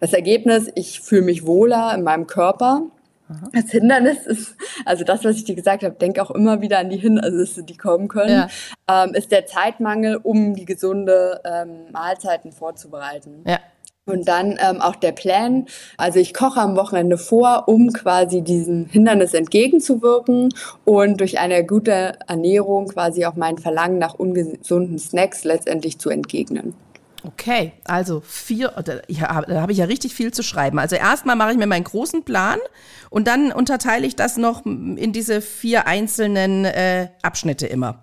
Das 0.00 0.12
Ergebnis, 0.12 0.70
ich 0.74 1.00
fühle 1.00 1.22
mich 1.22 1.46
wohler 1.46 1.94
in 1.94 2.02
meinem 2.02 2.26
Körper. 2.26 2.82
Aha. 3.28 3.48
Das 3.52 3.70
Hindernis 3.70 4.26
ist, 4.26 4.56
also 4.86 5.04
das, 5.04 5.24
was 5.24 5.36
ich 5.36 5.44
dir 5.44 5.54
gesagt 5.54 5.82
habe, 5.82 5.94
denke 5.94 6.22
auch 6.22 6.30
immer 6.30 6.62
wieder 6.62 6.78
an 6.78 6.88
die 6.88 6.96
Hindernisse, 6.96 7.62
die 7.62 7.76
kommen 7.76 8.08
können, 8.08 8.48
ja. 8.88 9.04
ähm, 9.04 9.14
ist 9.14 9.30
der 9.32 9.44
Zeitmangel, 9.44 10.16
um 10.16 10.54
die 10.54 10.64
gesunde 10.64 11.40
ähm, 11.44 11.90
Mahlzeiten 11.92 12.52
vorzubereiten. 12.52 13.44
Ja. 13.46 13.58
Und 14.08 14.26
dann 14.26 14.58
ähm, 14.60 14.80
auch 14.80 14.96
der 14.96 15.12
Plan. 15.12 15.66
Also 15.96 16.18
ich 16.18 16.32
koche 16.34 16.60
am 16.60 16.76
Wochenende 16.76 17.18
vor, 17.18 17.64
um 17.66 17.92
quasi 17.92 18.42
diesem 18.42 18.86
Hindernis 18.86 19.34
entgegenzuwirken 19.34 20.48
und 20.84 21.20
durch 21.20 21.38
eine 21.38 21.64
gute 21.64 22.18
Ernährung 22.26 22.88
quasi 22.88 23.26
auch 23.26 23.36
mein 23.36 23.58
Verlangen 23.58 23.98
nach 23.98 24.14
ungesunden 24.14 24.98
Snacks 24.98 25.44
letztendlich 25.44 25.98
zu 25.98 26.10
entgegnen. 26.10 26.74
Okay, 27.24 27.72
also 27.84 28.22
vier, 28.24 28.72
ja, 29.08 29.42
da 29.42 29.60
habe 29.60 29.72
ich 29.72 29.78
ja 29.78 29.84
richtig 29.86 30.14
viel 30.14 30.32
zu 30.32 30.42
schreiben. 30.42 30.78
Also 30.78 30.96
erstmal 30.96 31.36
mache 31.36 31.50
ich 31.50 31.58
mir 31.58 31.66
meinen 31.66 31.84
großen 31.84 32.22
Plan 32.22 32.58
und 33.10 33.26
dann 33.26 33.52
unterteile 33.52 34.06
ich 34.06 34.16
das 34.16 34.36
noch 34.36 34.64
in 34.64 35.12
diese 35.12 35.40
vier 35.40 35.86
einzelnen 35.86 36.64
äh, 36.64 37.08
Abschnitte 37.22 37.66
immer. 37.66 38.02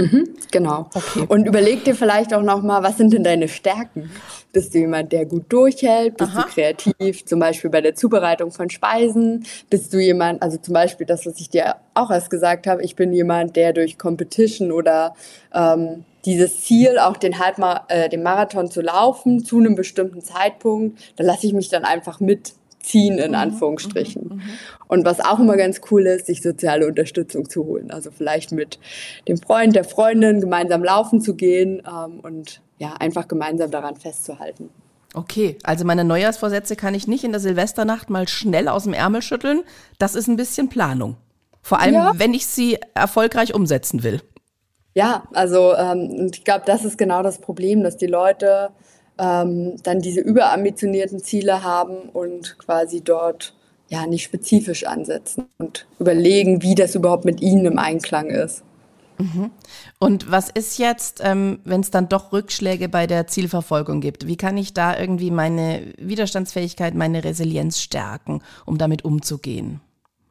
Mhm, 0.00 0.28
genau. 0.50 0.88
Okay. 0.94 1.26
Und 1.28 1.46
überleg 1.46 1.84
dir 1.84 1.94
vielleicht 1.94 2.32
auch 2.32 2.42
nochmal, 2.42 2.82
was 2.82 2.96
sind 2.96 3.12
denn 3.12 3.24
deine 3.24 3.48
Stärken? 3.48 4.10
Bist 4.52 4.74
du 4.74 4.78
jemand, 4.78 5.12
der 5.12 5.26
gut 5.26 5.44
durchhält? 5.48 6.16
Bist 6.16 6.32
Aha. 6.32 6.42
du 6.42 6.48
kreativ, 6.48 7.24
zum 7.26 7.38
Beispiel 7.38 7.70
bei 7.70 7.80
der 7.80 7.94
Zubereitung 7.94 8.50
von 8.50 8.70
Speisen? 8.70 9.44
Bist 9.68 9.92
du 9.92 9.98
jemand, 9.98 10.42
also 10.42 10.56
zum 10.56 10.74
Beispiel 10.74 11.06
das, 11.06 11.26
was 11.26 11.38
ich 11.40 11.50
dir 11.50 11.76
auch 11.94 12.10
erst 12.10 12.30
gesagt 12.30 12.66
habe, 12.66 12.82
ich 12.82 12.96
bin 12.96 13.12
jemand, 13.12 13.56
der 13.56 13.72
durch 13.72 13.98
Competition 13.98 14.72
oder 14.72 15.14
ähm, 15.54 16.04
dieses 16.24 16.62
Ziel, 16.62 16.98
auch 16.98 17.16
den 17.16 17.38
Halbmar 17.38 17.84
äh, 17.88 18.08
den 18.08 18.22
Marathon 18.22 18.70
zu 18.70 18.80
laufen 18.80 19.44
zu 19.44 19.58
einem 19.58 19.74
bestimmten 19.74 20.20
Zeitpunkt, 20.20 21.00
da 21.16 21.24
lasse 21.24 21.46
ich 21.46 21.52
mich 21.52 21.68
dann 21.68 21.84
einfach 21.84 22.20
mit 22.20 22.54
ziehen, 22.80 23.18
in 23.18 23.30
mhm, 23.30 23.36
Anführungsstrichen. 23.36 24.24
Mhm, 24.24 24.34
mhm. 24.36 24.42
Und 24.88 25.04
was 25.04 25.20
auch 25.20 25.38
immer 25.38 25.56
ganz 25.56 25.80
cool 25.90 26.06
ist, 26.06 26.26
sich 26.26 26.42
soziale 26.42 26.86
Unterstützung 26.86 27.48
zu 27.48 27.64
holen. 27.64 27.90
Also 27.90 28.10
vielleicht 28.10 28.52
mit 28.52 28.78
dem 29.28 29.36
Freund, 29.36 29.76
der 29.76 29.84
Freundin 29.84 30.40
gemeinsam 30.40 30.82
laufen 30.82 31.20
zu 31.20 31.34
gehen 31.34 31.82
ähm, 31.86 32.20
und 32.20 32.60
ja, 32.78 32.94
einfach 32.94 33.28
gemeinsam 33.28 33.70
daran 33.70 33.96
festzuhalten. 33.96 34.70
Okay, 35.12 35.58
also 35.64 35.84
meine 35.84 36.04
Neujahrsvorsätze 36.04 36.76
kann 36.76 36.94
ich 36.94 37.08
nicht 37.08 37.24
in 37.24 37.32
der 37.32 37.40
Silvesternacht 37.40 38.10
mal 38.10 38.28
schnell 38.28 38.68
aus 38.68 38.84
dem 38.84 38.94
Ärmel 38.94 39.22
schütteln. 39.22 39.62
Das 39.98 40.14
ist 40.14 40.28
ein 40.28 40.36
bisschen 40.36 40.68
Planung. 40.68 41.16
Vor 41.62 41.80
allem, 41.80 41.94
ja. 41.94 42.12
wenn 42.16 42.32
ich 42.32 42.46
sie 42.46 42.78
erfolgreich 42.94 43.54
umsetzen 43.54 44.02
will. 44.02 44.22
Ja, 44.94 45.24
also 45.32 45.74
ähm, 45.74 46.30
ich 46.32 46.44
glaube, 46.44 46.62
das 46.66 46.84
ist 46.84 46.96
genau 46.96 47.22
das 47.22 47.38
Problem, 47.38 47.82
dass 47.82 47.96
die 47.96 48.06
Leute 48.06 48.70
ähm, 49.20 49.76
dann 49.82 50.00
diese 50.00 50.20
überambitionierten 50.20 51.20
Ziele 51.20 51.62
haben 51.62 52.08
und 52.12 52.58
quasi 52.58 53.02
dort 53.02 53.54
ja 53.88 54.06
nicht 54.06 54.24
spezifisch 54.24 54.84
ansetzen 54.84 55.46
und 55.58 55.86
überlegen, 55.98 56.62
wie 56.62 56.74
das 56.74 56.94
überhaupt 56.94 57.24
mit 57.24 57.40
ihnen 57.40 57.66
im 57.66 57.78
Einklang 57.78 58.30
ist. 58.30 58.62
Mhm. 59.18 59.50
Und 59.98 60.30
was 60.30 60.48
ist 60.48 60.78
jetzt, 60.78 61.20
ähm, 61.22 61.58
wenn 61.64 61.82
es 61.82 61.90
dann 61.90 62.08
doch 62.08 62.32
Rückschläge 62.32 62.88
bei 62.88 63.06
der 63.06 63.26
Zielverfolgung 63.26 64.00
gibt? 64.00 64.26
Wie 64.26 64.36
kann 64.36 64.56
ich 64.56 64.72
da 64.72 64.98
irgendwie 64.98 65.30
meine 65.30 65.92
Widerstandsfähigkeit, 65.98 66.94
meine 66.94 67.22
Resilienz 67.22 67.80
stärken, 67.80 68.40
um 68.64 68.78
damit 68.78 69.04
umzugehen? 69.04 69.80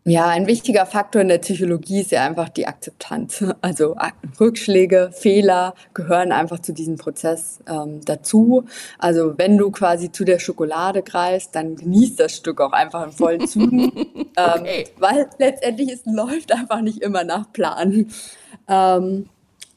Ja, 0.10 0.28
ein 0.28 0.48
wichtiger 0.48 0.88
Faktor 0.88 1.22
in 1.22 1.28
der 1.28 1.38
Psychologie 1.38 2.02
ist 2.02 2.10
ja 2.10 2.26
einfach 2.26 2.50
die 2.50 2.66
Akzeptanz. 2.66 3.44
Also 3.62 3.96
Rückschläge, 4.40 5.12
Fehler 5.14 5.76
gehören 5.94 6.32
einfach 6.32 6.60
zu 6.60 6.74
diesem 6.74 6.98
Prozess 6.98 7.60
ähm, 7.68 8.02
dazu. 8.06 8.66
Also 8.98 9.38
wenn 9.38 9.58
du 9.58 9.70
quasi 9.70 10.12
zu 10.12 10.24
der 10.24 10.40
Schokolade 10.40 11.04
greifst, 11.04 11.56
dann 11.56 11.76
genießt 11.76 12.20
das 12.20 12.36
Stück 12.36 12.62
auch 12.62 12.72
einfach 12.72 13.06
in 13.06 13.12
vollen 13.12 13.48
Zügen, 13.48 13.92
okay. 13.92 14.86
ähm, 14.86 14.86
weil 14.98 15.30
letztendlich 15.38 15.92
es 15.92 16.02
läuft 16.06 16.52
einfach 16.52 16.82
nicht 16.82 17.02
immer 17.02 17.24
nach 17.24 17.52
Plan. 17.52 18.08
Ähm, 18.68 19.30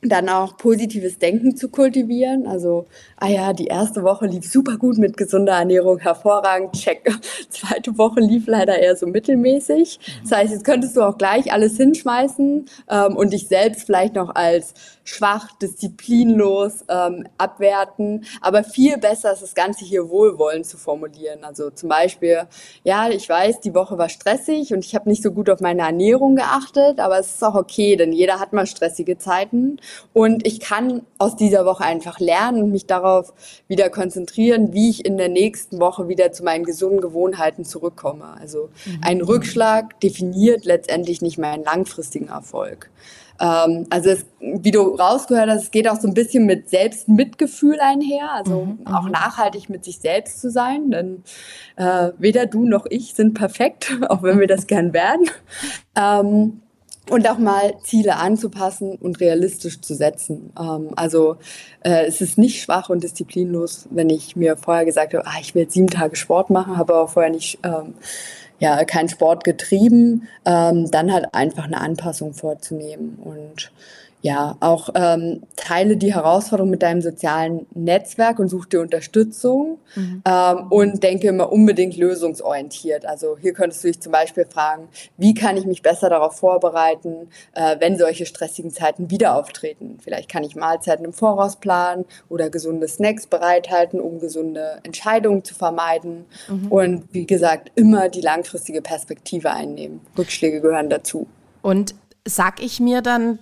dann 0.02 0.28
auch 0.28 0.56
positives 0.56 1.18
Denken 1.18 1.56
zu 1.56 1.68
kultivieren. 1.68 2.46
Also, 2.46 2.86
ah 3.16 3.28
ja, 3.28 3.52
die 3.52 3.66
erste 3.66 4.02
Woche 4.02 4.26
lief 4.26 4.50
super 4.50 4.76
gut 4.76 4.98
mit 4.98 5.16
gesunder 5.16 5.52
Ernährung, 5.52 5.98
hervorragend, 6.00 6.72
check. 6.72 7.08
Zweite 7.48 7.96
Woche 7.96 8.20
lief 8.20 8.46
leider 8.46 8.78
eher 8.78 8.96
so 8.96 9.06
mittelmäßig. 9.06 10.00
Das 10.22 10.32
heißt, 10.32 10.52
jetzt 10.52 10.64
könntest 10.64 10.96
du 10.96 11.02
auch 11.02 11.18
gleich 11.18 11.52
alles 11.52 11.76
hinschmeißen 11.76 12.66
ähm, 12.90 13.16
und 13.16 13.32
dich 13.32 13.46
selbst 13.46 13.84
vielleicht 13.84 14.14
noch 14.14 14.34
als 14.34 14.74
schwach, 15.04 15.52
disziplinlos 15.58 16.84
ähm, 16.88 17.26
abwerten. 17.38 18.24
Aber 18.40 18.64
viel 18.64 18.98
besser 18.98 19.32
ist 19.32 19.42
das 19.42 19.54
Ganze 19.54 19.84
hier 19.84 20.08
wohlwollend 20.08 20.66
zu 20.66 20.76
formulieren. 20.76 21.44
Also 21.44 21.70
zum 21.70 21.88
Beispiel, 21.88 22.42
ja, 22.84 23.08
ich 23.08 23.28
weiß, 23.28 23.60
die 23.60 23.74
Woche 23.74 23.98
war 23.98 24.08
stressig 24.08 24.72
und 24.72 24.84
ich 24.84 24.94
habe 24.94 25.08
nicht 25.08 25.22
so 25.22 25.32
gut 25.32 25.50
auf 25.50 25.60
meine 25.60 25.82
Ernährung 25.82 26.36
geachtet, 26.36 27.00
aber 27.00 27.18
es 27.18 27.34
ist 27.34 27.44
auch 27.44 27.54
okay, 27.54 27.96
denn 27.96 28.12
jeder 28.12 28.40
hat 28.40 28.52
mal 28.52 28.66
stressige 28.66 29.18
Zeiten 29.18 29.78
und 30.12 30.46
ich 30.46 30.60
kann 30.60 31.02
aus 31.18 31.36
dieser 31.36 31.64
Woche 31.64 31.84
einfach 31.84 32.20
lernen 32.20 32.62
und 32.64 32.70
mich 32.70 32.86
darauf 32.86 33.32
wieder 33.68 33.90
konzentrieren, 33.90 34.72
wie 34.72 34.90
ich 34.90 35.04
in 35.04 35.16
der 35.16 35.28
nächsten 35.28 35.80
Woche 35.80 36.08
wieder 36.08 36.32
zu 36.32 36.44
meinen 36.44 36.64
gesunden 36.64 37.00
Gewohnheiten 37.00 37.64
zurückkomme. 37.64 38.36
Also 38.40 38.70
mhm. 38.86 39.00
ein 39.02 39.20
Rückschlag 39.20 39.98
definiert 40.00 40.64
letztendlich 40.64 41.22
nicht 41.22 41.38
meinen 41.38 41.64
langfristigen 41.64 42.28
Erfolg. 42.28 42.90
Ähm, 43.42 43.86
also 43.90 44.10
es, 44.10 44.24
wie 44.40 44.70
du 44.70 44.94
rausgehört 44.94 45.50
hast, 45.50 45.64
es 45.64 45.70
geht 45.72 45.88
auch 45.88 46.00
so 46.00 46.06
ein 46.06 46.14
bisschen 46.14 46.46
mit 46.46 46.70
Selbstmitgefühl 46.70 47.78
einher, 47.80 48.30
also 48.32 48.66
mhm, 48.66 48.86
auch 48.86 49.02
mhm. 49.02 49.10
nachhaltig 49.10 49.68
mit 49.68 49.84
sich 49.84 49.98
selbst 49.98 50.40
zu 50.40 50.50
sein, 50.50 50.90
denn 50.90 51.24
äh, 51.76 52.12
weder 52.18 52.46
du 52.46 52.64
noch 52.64 52.86
ich 52.88 53.14
sind 53.14 53.34
perfekt, 53.34 53.92
auch 54.08 54.22
wenn 54.22 54.38
wir 54.38 54.46
das 54.46 54.68
gern 54.68 54.92
werden. 54.92 55.28
Ähm, 55.96 56.60
und 57.10 57.28
auch 57.28 57.38
mal 57.38 57.74
Ziele 57.82 58.16
anzupassen 58.16 58.94
und 58.94 59.18
realistisch 59.18 59.80
zu 59.80 59.94
setzen. 59.94 60.52
Ähm, 60.58 60.90
also 60.94 61.36
äh, 61.80 62.06
es 62.06 62.20
ist 62.20 62.38
nicht 62.38 62.62
schwach 62.62 62.90
und 62.90 63.02
disziplinlos, 63.02 63.88
wenn 63.90 64.08
ich 64.08 64.36
mir 64.36 64.56
vorher 64.56 64.84
gesagt 64.84 65.12
habe, 65.14 65.26
ah, 65.26 65.40
ich 65.40 65.52
will 65.54 65.62
jetzt 65.62 65.74
sieben 65.74 65.88
Tage 65.88 66.14
Sport 66.14 66.50
machen, 66.50 66.76
habe 66.76 66.94
aber 66.94 67.08
vorher 67.08 67.32
nicht 67.32 67.58
ähm, 67.64 67.94
ja, 68.62 68.84
keinen 68.84 69.08
Sport 69.08 69.42
getrieben, 69.42 70.28
ähm, 70.44 70.88
dann 70.88 71.12
halt 71.12 71.34
einfach 71.34 71.64
eine 71.64 71.80
Anpassung 71.80 72.32
vorzunehmen. 72.32 73.16
Und 73.16 73.72
ja, 74.22 74.56
auch 74.60 74.88
ähm, 74.94 75.42
teile 75.56 75.96
die 75.96 76.14
Herausforderung 76.14 76.70
mit 76.70 76.82
deinem 76.82 77.02
sozialen 77.02 77.66
Netzwerk 77.74 78.38
und 78.38 78.48
such 78.48 78.66
dir 78.66 78.80
Unterstützung 78.80 79.78
mhm. 79.96 80.22
ähm, 80.24 80.66
und 80.70 81.02
denke 81.02 81.26
immer 81.26 81.50
unbedingt 81.50 81.96
lösungsorientiert. 81.96 83.04
Also 83.04 83.36
hier 83.36 83.52
könntest 83.52 83.82
du 83.82 83.88
dich 83.88 84.00
zum 84.00 84.12
Beispiel 84.12 84.46
fragen, 84.46 84.88
wie 85.16 85.34
kann 85.34 85.56
ich 85.56 85.66
mich 85.66 85.82
besser 85.82 86.08
darauf 86.08 86.36
vorbereiten, 86.36 87.30
äh, 87.54 87.76
wenn 87.80 87.98
solche 87.98 88.24
stressigen 88.24 88.70
Zeiten 88.70 89.10
wieder 89.10 89.34
auftreten. 89.34 89.98
Vielleicht 90.00 90.30
kann 90.30 90.44
ich 90.44 90.54
Mahlzeiten 90.54 91.04
im 91.04 91.12
Voraus 91.12 91.56
planen 91.56 92.04
oder 92.28 92.48
gesunde 92.48 92.86
Snacks 92.86 93.26
bereithalten, 93.26 94.00
um 94.00 94.20
gesunde 94.20 94.78
Entscheidungen 94.84 95.42
zu 95.42 95.56
vermeiden. 95.56 96.26
Mhm. 96.48 96.68
Und 96.68 97.04
wie 97.10 97.26
gesagt, 97.26 97.72
immer 97.74 98.08
die 98.08 98.20
langfristige 98.20 98.82
Perspektive 98.82 99.50
einnehmen. 99.50 100.00
Rückschläge 100.16 100.60
gehören 100.60 100.90
dazu. 100.90 101.26
Und 101.60 101.96
sag 102.24 102.62
ich 102.62 102.78
mir 102.78 103.02
dann, 103.02 103.40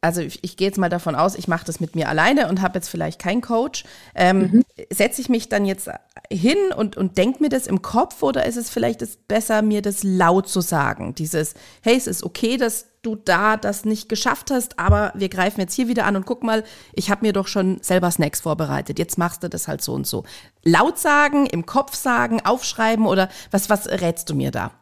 also 0.00 0.22
ich, 0.22 0.42
ich 0.42 0.56
gehe 0.56 0.68
jetzt 0.68 0.78
mal 0.78 0.88
davon 0.88 1.14
aus, 1.14 1.34
ich 1.34 1.48
mache 1.48 1.66
das 1.66 1.80
mit 1.80 1.94
mir 1.94 2.08
alleine 2.08 2.48
und 2.48 2.62
habe 2.62 2.78
jetzt 2.78 2.88
vielleicht 2.88 3.20
keinen 3.20 3.42
Coach. 3.42 3.84
Ähm, 4.14 4.38
mhm. 4.38 4.64
Setze 4.90 5.20
ich 5.20 5.28
mich 5.28 5.48
dann 5.48 5.66
jetzt 5.66 5.90
hin 6.30 6.56
und, 6.74 6.96
und 6.96 7.18
denke 7.18 7.42
mir 7.42 7.50
das 7.50 7.66
im 7.66 7.82
Kopf 7.82 8.22
oder 8.22 8.46
ist 8.46 8.56
es 8.56 8.70
vielleicht 8.70 9.02
das 9.02 9.16
besser, 9.16 9.62
mir 9.62 9.82
das 9.82 10.02
laut 10.02 10.48
zu 10.48 10.62
sagen? 10.62 11.14
Dieses, 11.14 11.54
hey, 11.82 11.96
es 11.96 12.06
ist 12.06 12.24
okay, 12.24 12.56
dass 12.56 12.86
du 13.02 13.14
da 13.14 13.56
das 13.56 13.84
nicht 13.84 14.08
geschafft 14.08 14.50
hast, 14.50 14.78
aber 14.78 15.12
wir 15.14 15.28
greifen 15.28 15.60
jetzt 15.60 15.74
hier 15.74 15.88
wieder 15.88 16.06
an 16.06 16.16
und 16.16 16.26
guck 16.26 16.42
mal, 16.42 16.64
ich 16.92 17.10
habe 17.10 17.24
mir 17.24 17.32
doch 17.32 17.46
schon 17.46 17.82
selber 17.82 18.10
Snacks 18.10 18.40
vorbereitet. 18.40 18.98
Jetzt 18.98 19.18
machst 19.18 19.42
du 19.42 19.48
das 19.48 19.68
halt 19.68 19.82
so 19.82 19.94
und 19.94 20.06
so. 20.06 20.24
Laut 20.62 20.98
sagen, 20.98 21.46
im 21.46 21.66
Kopf 21.66 21.94
sagen, 21.94 22.40
aufschreiben 22.44 23.06
oder 23.06 23.28
was, 23.50 23.70
was 23.70 23.86
rätst 23.88 24.28
du 24.30 24.34
mir 24.34 24.50
da? 24.50 24.72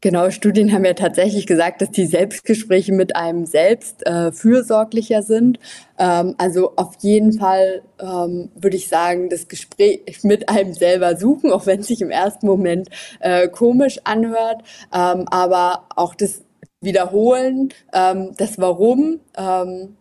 Genau, 0.00 0.30
Studien 0.30 0.72
haben 0.72 0.84
ja 0.84 0.94
tatsächlich 0.94 1.46
gesagt, 1.48 1.82
dass 1.82 1.90
die 1.90 2.06
Selbstgespräche 2.06 2.92
mit 2.92 3.16
einem 3.16 3.46
selbst 3.46 4.06
äh, 4.06 4.30
fürsorglicher 4.30 5.22
sind. 5.22 5.58
Ähm, 5.98 6.36
also 6.38 6.76
auf 6.76 6.94
jeden 7.00 7.32
Fall 7.32 7.82
ähm, 7.98 8.50
würde 8.54 8.76
ich 8.76 8.86
sagen, 8.86 9.28
das 9.28 9.48
Gespräch 9.48 10.22
mit 10.22 10.48
einem 10.48 10.72
selber 10.72 11.16
suchen, 11.16 11.50
auch 11.50 11.66
wenn 11.66 11.80
es 11.80 11.88
sich 11.88 12.00
im 12.00 12.10
ersten 12.10 12.46
Moment 12.46 12.88
äh, 13.18 13.48
komisch 13.48 13.98
anhört. 14.04 14.62
Ähm, 14.94 15.26
aber 15.30 15.86
auch 15.96 16.14
das 16.14 16.42
Wiederholen, 16.80 17.70
ähm, 17.92 18.34
das 18.36 18.56
Warum 18.58 19.18
ähm, 19.36 19.96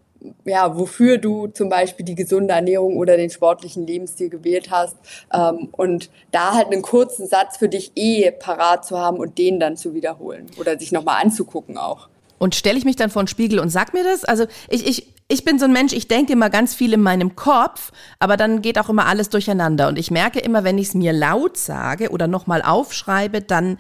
ja, 0.46 0.78
wofür 0.78 1.18
du 1.18 1.48
zum 1.48 1.70
Beispiel 1.70 2.06
die 2.06 2.16
gesunde 2.16 2.54
Ernährung 2.54 2.98
oder 2.98 3.18
den 3.18 3.30
sportlichen 3.30 3.86
Lebensstil 3.86 4.30
gewählt 4.30 4.70
hast. 4.72 4.96
Ähm, 5.34 5.70
und 5.72 6.10
da 6.32 6.54
halt 6.54 6.68
einen 6.68 6.82
kurzen 6.82 7.28
Satz 7.28 7.58
für 7.58 7.70
dich 7.70 7.92
eh 7.96 8.32
parat 8.32 8.86
zu 8.86 8.98
haben 8.98 9.18
und 9.18 9.38
den 9.38 9.60
dann 9.60 9.78
zu 9.78 9.94
wiederholen 9.94 10.48
oder 10.60 10.78
sich 10.78 10.92
nochmal 10.92 11.24
anzugucken 11.24 11.78
auch. 11.78 12.10
Und 12.40 12.56
stelle 12.56 12.78
ich 12.78 12.86
mich 12.86 12.96
dann 12.96 13.10
vor 13.10 13.24
den 13.24 13.28
Spiegel 13.28 13.60
und 13.60 13.70
sag 13.70 13.94
mir 13.94 14.04
das? 14.04 14.24
Also 14.24 14.46
ich, 14.70 14.88
ich, 14.88 15.14
ich 15.28 15.44
bin 15.44 15.60
so 15.60 15.66
ein 15.66 15.74
Mensch, 15.74 15.94
ich 15.94 16.08
denke 16.08 16.34
immer 16.34 16.50
ganz 16.50 16.76
viel 16.76 16.94
in 16.94 17.02
meinem 17.02 17.36
Kopf, 17.36 17.92
aber 18.20 18.38
dann 18.38 18.62
geht 18.62 18.78
auch 18.80 18.90
immer 18.90 19.08
alles 19.08 19.30
durcheinander. 19.30 19.88
Und 19.88 19.98
ich 19.98 20.12
merke 20.12 20.40
immer, 20.40 20.64
wenn 20.64 20.78
ich 20.78 20.90
es 20.90 20.94
mir 20.94 21.14
laut 21.14 21.58
sage 21.58 22.10
oder 22.12 22.28
nochmal 22.28 22.62
aufschreibe, 22.62 23.42
dann 23.42 23.78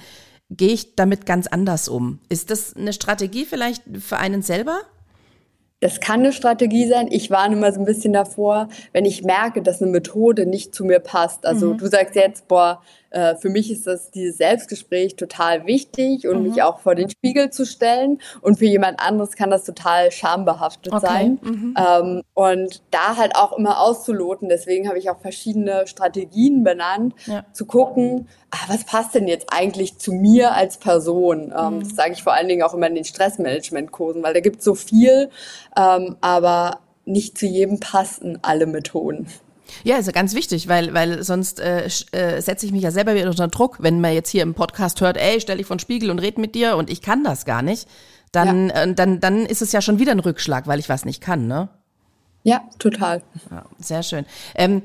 gehe 0.49 0.73
ich 0.73 0.95
damit 0.95 1.25
ganz 1.25 1.47
anders 1.47 1.87
um. 1.87 2.19
Ist 2.29 2.51
das 2.51 2.75
eine 2.75 2.93
Strategie 2.93 3.45
vielleicht 3.45 3.83
für 3.99 4.17
einen 4.17 4.41
selber? 4.41 4.79
Das 5.79 5.99
kann 5.99 6.21
eine 6.21 6.33
Strategie 6.33 6.87
sein. 6.87 7.07
Ich 7.11 7.29
warne 7.29 7.55
immer 7.55 7.71
so 7.71 7.79
ein 7.79 7.85
bisschen 7.85 8.13
davor, 8.13 8.67
wenn 8.93 9.05
ich 9.05 9.23
merke, 9.23 9.61
dass 9.61 9.81
eine 9.81 9.91
Methode 9.91 10.47
nicht 10.47 10.73
zu 10.73 10.83
mir 10.83 10.99
passt. 10.99 11.45
Also 11.45 11.73
mhm. 11.73 11.77
du 11.77 11.87
sagst 11.87 12.15
jetzt, 12.15 12.47
boah, 12.47 12.81
äh, 13.09 13.35
für 13.35 13.49
mich 13.49 13.71
ist 13.71 13.87
das 13.87 14.11
dieses 14.11 14.37
Selbstgespräch 14.37 15.15
total 15.15 15.65
wichtig 15.65 16.27
und 16.27 16.39
mhm. 16.39 16.49
mich 16.49 16.63
auch 16.63 16.79
vor 16.79 16.95
den 16.95 17.09
Spiegel 17.09 17.49
zu 17.49 17.65
stellen. 17.65 18.19
Und 18.41 18.59
für 18.59 18.65
jemand 18.65 18.99
anderes 18.99 19.35
kann 19.35 19.49
das 19.49 19.63
total 19.63 20.11
schambehaftet 20.11 20.93
okay. 20.93 21.05
sein. 21.05 21.39
Mhm. 21.41 21.75
Ähm, 21.77 22.23
und 22.33 22.81
da 22.91 23.17
halt 23.17 23.35
auch 23.35 23.57
immer 23.57 23.79
auszuloten. 23.79 24.49
Deswegen 24.49 24.87
habe 24.87 24.99
ich 24.99 25.09
auch 25.09 25.19
verschiedene 25.19 25.87
Strategien 25.87 26.63
benannt, 26.63 27.13
ja. 27.25 27.45
zu 27.53 27.65
gucken, 27.65 28.27
ah, 28.51 28.65
was 28.67 28.85
passt 28.85 29.15
denn 29.15 29.27
jetzt 29.27 29.47
eigentlich 29.51 29.97
zu 29.97 30.11
mir 30.11 30.53
als 30.53 30.77
Person? 30.77 31.53
Ähm, 31.57 31.75
mhm. 31.75 31.79
Das 31.81 31.95
sage 31.95 32.13
ich 32.13 32.23
vor 32.23 32.33
allen 32.33 32.47
Dingen 32.47 32.63
auch 32.63 32.73
immer 32.73 32.87
in 32.87 32.95
den 32.95 33.05
Stressmanagement-Kursen, 33.05 34.23
weil 34.23 34.33
da 34.33 34.39
gibt 34.39 34.59
es 34.59 34.65
so 34.65 34.75
viel, 34.75 35.29
ähm, 35.77 36.17
aber 36.21 36.79
nicht 37.05 37.37
zu 37.37 37.45
jedem 37.45 37.79
passen 37.79 38.39
alle 38.41 38.65
Methoden. 38.65 39.27
Ja, 39.83 39.97
ist 39.97 40.05
ja 40.05 40.11
ganz 40.11 40.33
wichtig, 40.33 40.67
weil, 40.67 40.93
weil 40.93 41.23
sonst 41.23 41.59
äh, 41.59 41.87
äh, 42.11 42.41
setze 42.41 42.65
ich 42.65 42.71
mich 42.71 42.83
ja 42.83 42.91
selber 42.91 43.15
wieder 43.15 43.29
unter 43.29 43.47
Druck, 43.47 43.77
wenn 43.79 44.01
man 44.01 44.13
jetzt 44.13 44.29
hier 44.29 44.43
im 44.43 44.53
Podcast 44.53 45.01
hört, 45.01 45.17
ey, 45.17 45.39
stell 45.41 45.57
dich 45.57 45.67
vor 45.67 45.75
den 45.75 45.79
Spiegel 45.79 46.09
und 46.09 46.19
red 46.19 46.37
mit 46.37 46.55
dir 46.55 46.77
und 46.77 46.89
ich 46.89 47.01
kann 47.01 47.23
das 47.23 47.45
gar 47.45 47.61
nicht, 47.61 47.87
dann, 48.31 48.69
ja. 48.69 48.83
äh, 48.83 48.93
dann, 48.93 49.19
dann 49.19 49.45
ist 49.45 49.61
es 49.61 49.71
ja 49.71 49.81
schon 49.81 49.99
wieder 49.99 50.11
ein 50.11 50.19
Rückschlag, 50.19 50.67
weil 50.67 50.79
ich 50.79 50.89
was 50.89 51.05
nicht 51.05 51.21
kann, 51.21 51.47
ne? 51.47 51.69
Ja, 52.43 52.61
total. 52.79 53.23
Ja, 53.51 53.65
sehr 53.79 54.03
schön. 54.03 54.25
Ähm, 54.55 54.83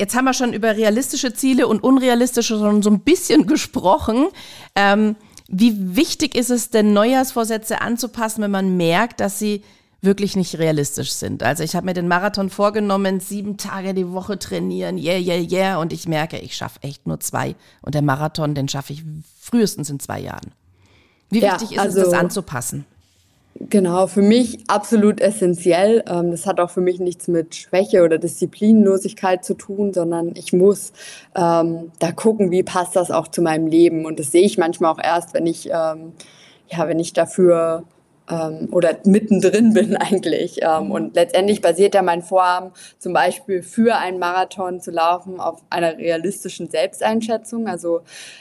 jetzt 0.00 0.14
haben 0.14 0.24
wir 0.24 0.32
schon 0.32 0.52
über 0.52 0.76
realistische 0.76 1.34
Ziele 1.34 1.66
und 1.66 1.82
unrealistische 1.82 2.58
schon 2.58 2.82
so 2.82 2.90
ein 2.90 3.00
bisschen 3.00 3.46
gesprochen. 3.46 4.28
Ähm, 4.74 5.16
wie 5.48 5.96
wichtig 5.96 6.34
ist 6.34 6.50
es 6.50 6.70
denn, 6.70 6.94
Neujahrsvorsätze 6.94 7.82
anzupassen, 7.82 8.42
wenn 8.42 8.50
man 8.50 8.76
merkt, 8.78 9.20
dass 9.20 9.38
sie 9.38 9.62
wirklich 10.02 10.34
nicht 10.34 10.58
realistisch 10.58 11.12
sind. 11.12 11.44
Also 11.44 11.62
ich 11.62 11.76
habe 11.76 11.86
mir 11.86 11.94
den 11.94 12.08
Marathon 12.08 12.50
vorgenommen, 12.50 13.20
sieben 13.20 13.56
Tage 13.56 13.94
die 13.94 14.10
Woche 14.10 14.38
trainieren, 14.38 14.98
yeah, 14.98 15.16
yeah, 15.16 15.40
yeah. 15.40 15.80
Und 15.80 15.92
ich 15.92 16.08
merke, 16.08 16.38
ich 16.38 16.56
schaffe 16.56 16.82
echt 16.82 17.06
nur 17.06 17.20
zwei. 17.20 17.54
Und 17.82 17.94
der 17.94 18.02
Marathon, 18.02 18.54
den 18.54 18.68
schaffe 18.68 18.92
ich 18.92 19.04
frühestens 19.40 19.90
in 19.90 20.00
zwei 20.00 20.20
Jahren. 20.20 20.52
Wie 21.30 21.40
ja, 21.40 21.52
wichtig 21.52 21.72
ist 21.72 21.78
also, 21.78 22.00
es, 22.00 22.10
das 22.10 22.18
anzupassen? 22.18 22.84
Genau, 23.54 24.08
für 24.08 24.22
mich 24.22 24.58
absolut 24.66 25.20
essentiell. 25.20 26.02
Ähm, 26.08 26.32
das 26.32 26.46
hat 26.46 26.58
auch 26.58 26.70
für 26.70 26.80
mich 26.80 26.98
nichts 26.98 27.28
mit 27.28 27.54
Schwäche 27.54 28.02
oder 28.02 28.18
Disziplinlosigkeit 28.18 29.44
zu 29.44 29.54
tun, 29.54 29.92
sondern 29.92 30.32
ich 30.34 30.52
muss 30.52 30.92
ähm, 31.36 31.92
da 32.00 32.10
gucken, 32.10 32.50
wie 32.50 32.64
passt 32.64 32.96
das 32.96 33.12
auch 33.12 33.28
zu 33.28 33.40
meinem 33.40 33.68
Leben. 33.68 34.04
Und 34.04 34.18
das 34.18 34.32
sehe 34.32 34.42
ich 34.42 34.58
manchmal 34.58 34.92
auch 34.92 34.98
erst, 35.02 35.32
wenn 35.32 35.46
ich, 35.46 35.68
ähm, 35.68 36.12
ja, 36.68 36.88
wenn 36.88 36.98
ich 36.98 37.12
dafür 37.12 37.84
ähm, 38.32 38.68
oder 38.72 38.96
mittendrin 39.04 39.72
bin 39.74 39.96
eigentlich. 39.96 40.60
Ähm, 40.62 40.90
und 40.90 41.14
letztendlich 41.14 41.60
basiert 41.60 41.94
ja 41.94 42.02
mein 42.02 42.22
Vorhaben 42.22 42.72
zum 42.98 43.12
Beispiel 43.12 43.62
für 43.62 43.96
einen 43.96 44.18
Marathon 44.18 44.80
zu 44.80 44.90
laufen 44.90 45.40
auf 45.40 45.62
einer 45.70 45.98
realistischen 45.98 46.70
Selbsteinschätzung. 46.70 47.68
Also 47.68 48.00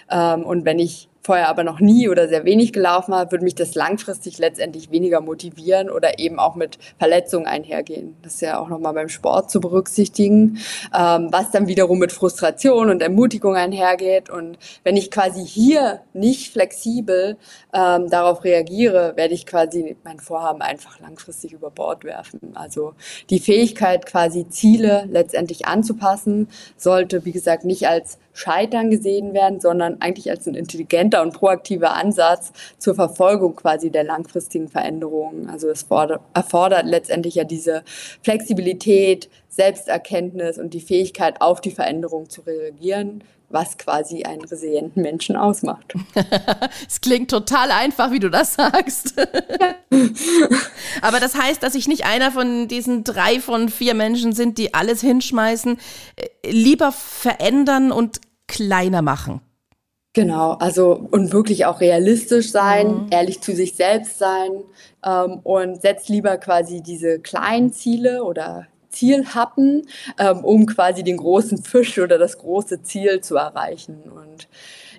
ähm, 0.10 0.44
und 0.44 0.66
wenn 0.66 0.80
ich 0.80 1.10
vorher 1.22 1.50
aber 1.50 1.64
noch 1.64 1.80
nie 1.80 2.10
oder 2.10 2.28
sehr 2.28 2.46
wenig 2.46 2.74
gelaufen 2.74 3.14
habe, 3.14 3.32
würde 3.32 3.44
mich 3.44 3.56
das 3.56 3.76
langfristig 3.76 4.40
letztendlich 4.40 4.92
weniger 4.92 5.22
motivieren 5.22 5.90
oder 5.90 6.20
eben 6.20 6.40
auch 6.40 6.56
mit 6.56 6.80
Verletzungen 6.98 7.46
einhergehen. 7.46 8.16
Das 8.24 8.36
ist 8.36 8.42
ja 8.42 8.60
auch 8.60 8.70
nochmal 8.70 8.94
beim 8.94 9.10
Sport 9.10 9.52
zu 9.52 9.62
berücksichtigen, 9.62 10.58
ähm, 10.98 11.28
was 11.32 11.52
dann 11.52 11.68
wiederum 11.68 12.00
mit 12.00 12.12
Frustration 12.12 12.90
und 12.90 13.02
Ermutigung 13.02 13.56
einhergeht. 13.56 14.30
Und 14.30 14.58
wenn 14.84 14.98
ich 14.98 15.12
quasi 15.12 15.46
hier 15.46 16.02
nicht 16.14 16.52
flexibel 16.52 17.38
ähm, 17.74 18.10
darauf 18.10 18.44
reagiere, 18.44 19.14
werde 19.16 19.34
ich 19.34 19.46
quasi 19.46 19.96
mein 20.04 20.20
Vorhaben 20.20 20.62
einfach 20.62 21.00
langfristig 21.00 21.54
über 21.54 21.70
Bord 21.70 22.04
werfen. 22.04 22.40
Also 22.56 22.94
die 23.30 23.40
Fähigkeit, 23.40 24.06
quasi 24.06 24.50
Ziele 24.50 25.08
letztendlich 25.10 25.68
anzupassen, 25.68 26.50
sollte, 26.78 27.26
wie 27.26 27.32
gesagt, 27.32 27.64
nicht 27.64 27.88
als 27.88 28.18
Scheitern 28.34 28.90
gesehen 28.90 29.34
werden, 29.34 29.60
sondern 29.60 30.02
eigentlich 30.02 30.30
als 30.30 30.48
ein 30.48 30.56
intelligenter 30.56 31.22
und 31.22 31.34
proaktiver 31.34 31.96
Ansatz 31.96 32.52
zur 32.78 32.96
Verfolgung 32.96 33.56
quasi 33.56 33.92
der 33.92 34.04
langfristigen 34.04 34.68
Veränderungen. 34.68 35.50
Also 35.50 35.70
es 35.70 35.86
erfordert 36.34 36.86
letztendlich 36.86 37.36
ja 37.36 37.44
diese 37.44 37.84
Flexibilität, 38.24 39.30
Selbsterkenntnis 39.50 40.58
und 40.58 40.74
die 40.74 40.80
Fähigkeit, 40.80 41.42
auf 41.42 41.62
die 41.62 41.72
Veränderung 41.72 42.30
zu 42.30 42.42
reagieren, 42.42 43.24
was 43.52 43.78
quasi 43.78 44.24
einen 44.24 44.42
resilienten 44.42 45.02
Menschen 45.02 45.36
ausmacht. 45.36 45.94
es 46.88 47.02
klingt 47.02 47.30
total 47.30 47.72
einfach, 47.72 48.12
wie 48.12 48.20
du 48.20 48.30
das 48.30 48.56
sagst. 48.56 49.16
Aber 51.02 51.20
das 51.20 51.36
heißt, 51.36 51.62
dass 51.62 51.76
ich 51.76 51.88
nicht 51.88 52.06
einer 52.06 52.32
von 52.32 52.68
diesen 52.68 53.04
drei 53.04 53.40
von 53.40 53.70
vier 53.70 53.94
Menschen 53.94 54.34
sind, 54.34 54.58
die 54.58 54.74
alles 54.74 55.02
hinschmeißen, 55.02 55.78
äh, 56.16 56.52
lieber 56.52 56.92
verändern 56.92 57.92
und 57.92 58.22
kleiner 58.48 59.02
machen. 59.02 59.42
Genau, 60.14 60.54
also 60.54 60.92
und 61.12 61.32
wirklich 61.32 61.66
auch 61.66 61.80
realistisch 61.80 62.52
sein, 62.52 63.06
mhm. 63.06 63.08
ehrlich 63.12 63.40
zu 63.40 63.56
sich 63.56 63.76
selbst 63.76 64.20
sein 64.20 64.52
ähm, 65.06 65.40
und 65.44 65.82
setzt 65.82 66.10
lieber 66.10 66.38
quasi 66.38 66.82
diese 66.82 67.20
kleinen 67.20 67.72
Ziele 67.72 68.26
oder 68.26 68.68
Zielhappen, 68.92 69.88
ähm, 70.20 70.44
um 70.44 70.66
quasi 70.66 71.04
den 71.04 71.18
großen 71.18 71.64
Fisch 71.64 71.98
oder 72.00 72.18
das 72.18 72.38
große 72.38 72.84
Ziel 72.84 73.22
zu 73.22 73.36
erreichen. 73.36 74.04
Und 74.14 74.48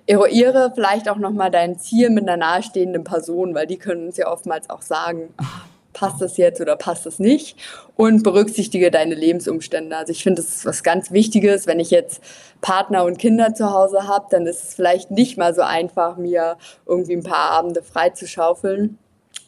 eruiere 0.05 0.71
vielleicht 0.75 1.09
auch 1.09 1.17
nochmal 1.17 1.51
dein 1.51 1.79
Ziel 1.79 2.09
mit 2.09 2.27
einer 2.27 2.37
nahestehenden 2.37 3.03
Person, 3.03 3.55
weil 3.55 3.67
die 3.67 3.77
können 3.77 4.07
uns 4.07 4.17
ja 4.17 4.31
oftmals 4.31 4.69
auch 4.69 4.81
sagen, 4.81 5.33
ach, 5.37 5.65
passt 5.93 6.21
das 6.21 6.37
jetzt 6.37 6.59
oder 6.59 6.75
passt 6.75 7.05
das 7.05 7.19
nicht 7.19 7.57
und 7.95 8.23
berücksichtige 8.23 8.91
deine 8.91 9.15
Lebensumstände. 9.15 9.95
Also 9.95 10.11
ich 10.11 10.23
finde, 10.23 10.41
das 10.41 10.55
ist 10.55 10.65
was 10.65 10.83
ganz 10.83 11.11
Wichtiges. 11.11 11.67
Wenn 11.67 11.79
ich 11.79 11.91
jetzt 11.91 12.21
Partner 12.61 13.05
und 13.05 13.19
Kinder 13.19 13.53
zu 13.53 13.71
Hause 13.71 14.07
habe, 14.07 14.25
dann 14.31 14.45
ist 14.45 14.63
es 14.63 14.73
vielleicht 14.73 15.11
nicht 15.11 15.37
mal 15.37 15.53
so 15.53 15.61
einfach, 15.61 16.17
mir 16.17 16.57
irgendwie 16.85 17.13
ein 17.13 17.23
paar 17.23 17.51
Abende 17.51 17.83
freizuschaufeln. 17.83 18.97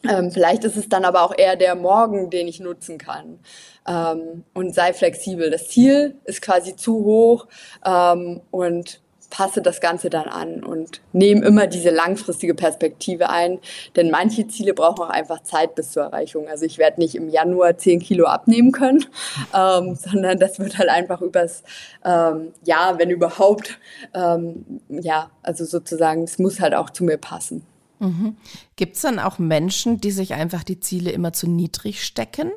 Ähm, 0.08 0.30
vielleicht 0.30 0.64
ist 0.64 0.76
es 0.76 0.88
dann 0.88 1.04
aber 1.04 1.22
auch 1.22 1.32
eher 1.36 1.56
der 1.56 1.74
Morgen, 1.74 2.30
den 2.30 2.48
ich 2.48 2.60
nutzen 2.60 2.98
kann. 2.98 3.38
Ähm, 3.86 4.44
und 4.54 4.74
sei 4.74 4.92
flexibel. 4.92 5.50
Das 5.50 5.68
Ziel 5.68 6.16
ist 6.24 6.42
quasi 6.42 6.76
zu 6.76 7.04
hoch 7.04 7.46
ähm, 7.84 8.40
und 8.50 9.00
passe 9.30 9.60
das 9.60 9.80
Ganze 9.80 10.10
dann 10.10 10.28
an 10.28 10.62
und 10.62 11.00
nehme 11.12 11.44
immer 11.44 11.66
diese 11.66 11.90
langfristige 11.90 12.54
Perspektive 12.54 13.28
ein, 13.28 13.58
denn 13.94 14.10
manche 14.10 14.46
Ziele 14.46 14.74
brauchen 14.74 15.04
auch 15.04 15.10
einfach 15.10 15.42
Zeit 15.42 15.74
bis 15.74 15.92
zur 15.92 16.04
Erreichung. 16.04 16.48
Also 16.48 16.64
ich 16.64 16.78
werde 16.78 17.00
nicht 17.00 17.14
im 17.14 17.28
Januar 17.28 17.76
10 17.76 18.00
Kilo 18.00 18.26
abnehmen 18.26 18.72
können, 18.72 19.04
ähm, 19.54 19.94
sondern 19.94 20.38
das 20.38 20.58
wird 20.58 20.78
halt 20.78 20.88
einfach 20.88 21.20
übers 21.20 21.62
ähm, 22.04 22.52
Jahr, 22.64 22.98
wenn 22.98 23.10
überhaupt, 23.10 23.78
ähm, 24.14 24.80
ja, 24.88 25.30
also 25.42 25.64
sozusagen, 25.64 26.24
es 26.24 26.38
muss 26.38 26.60
halt 26.60 26.74
auch 26.74 26.90
zu 26.90 27.04
mir 27.04 27.18
passen. 27.18 27.66
Mhm. 27.98 28.36
Gibt 28.76 28.96
es 28.96 29.02
dann 29.02 29.18
auch 29.18 29.38
Menschen, 29.38 30.00
die 30.00 30.10
sich 30.10 30.34
einfach 30.34 30.64
die 30.64 30.80
Ziele 30.80 31.10
immer 31.10 31.32
zu 31.32 31.48
niedrig 31.48 32.04
stecken? 32.04 32.50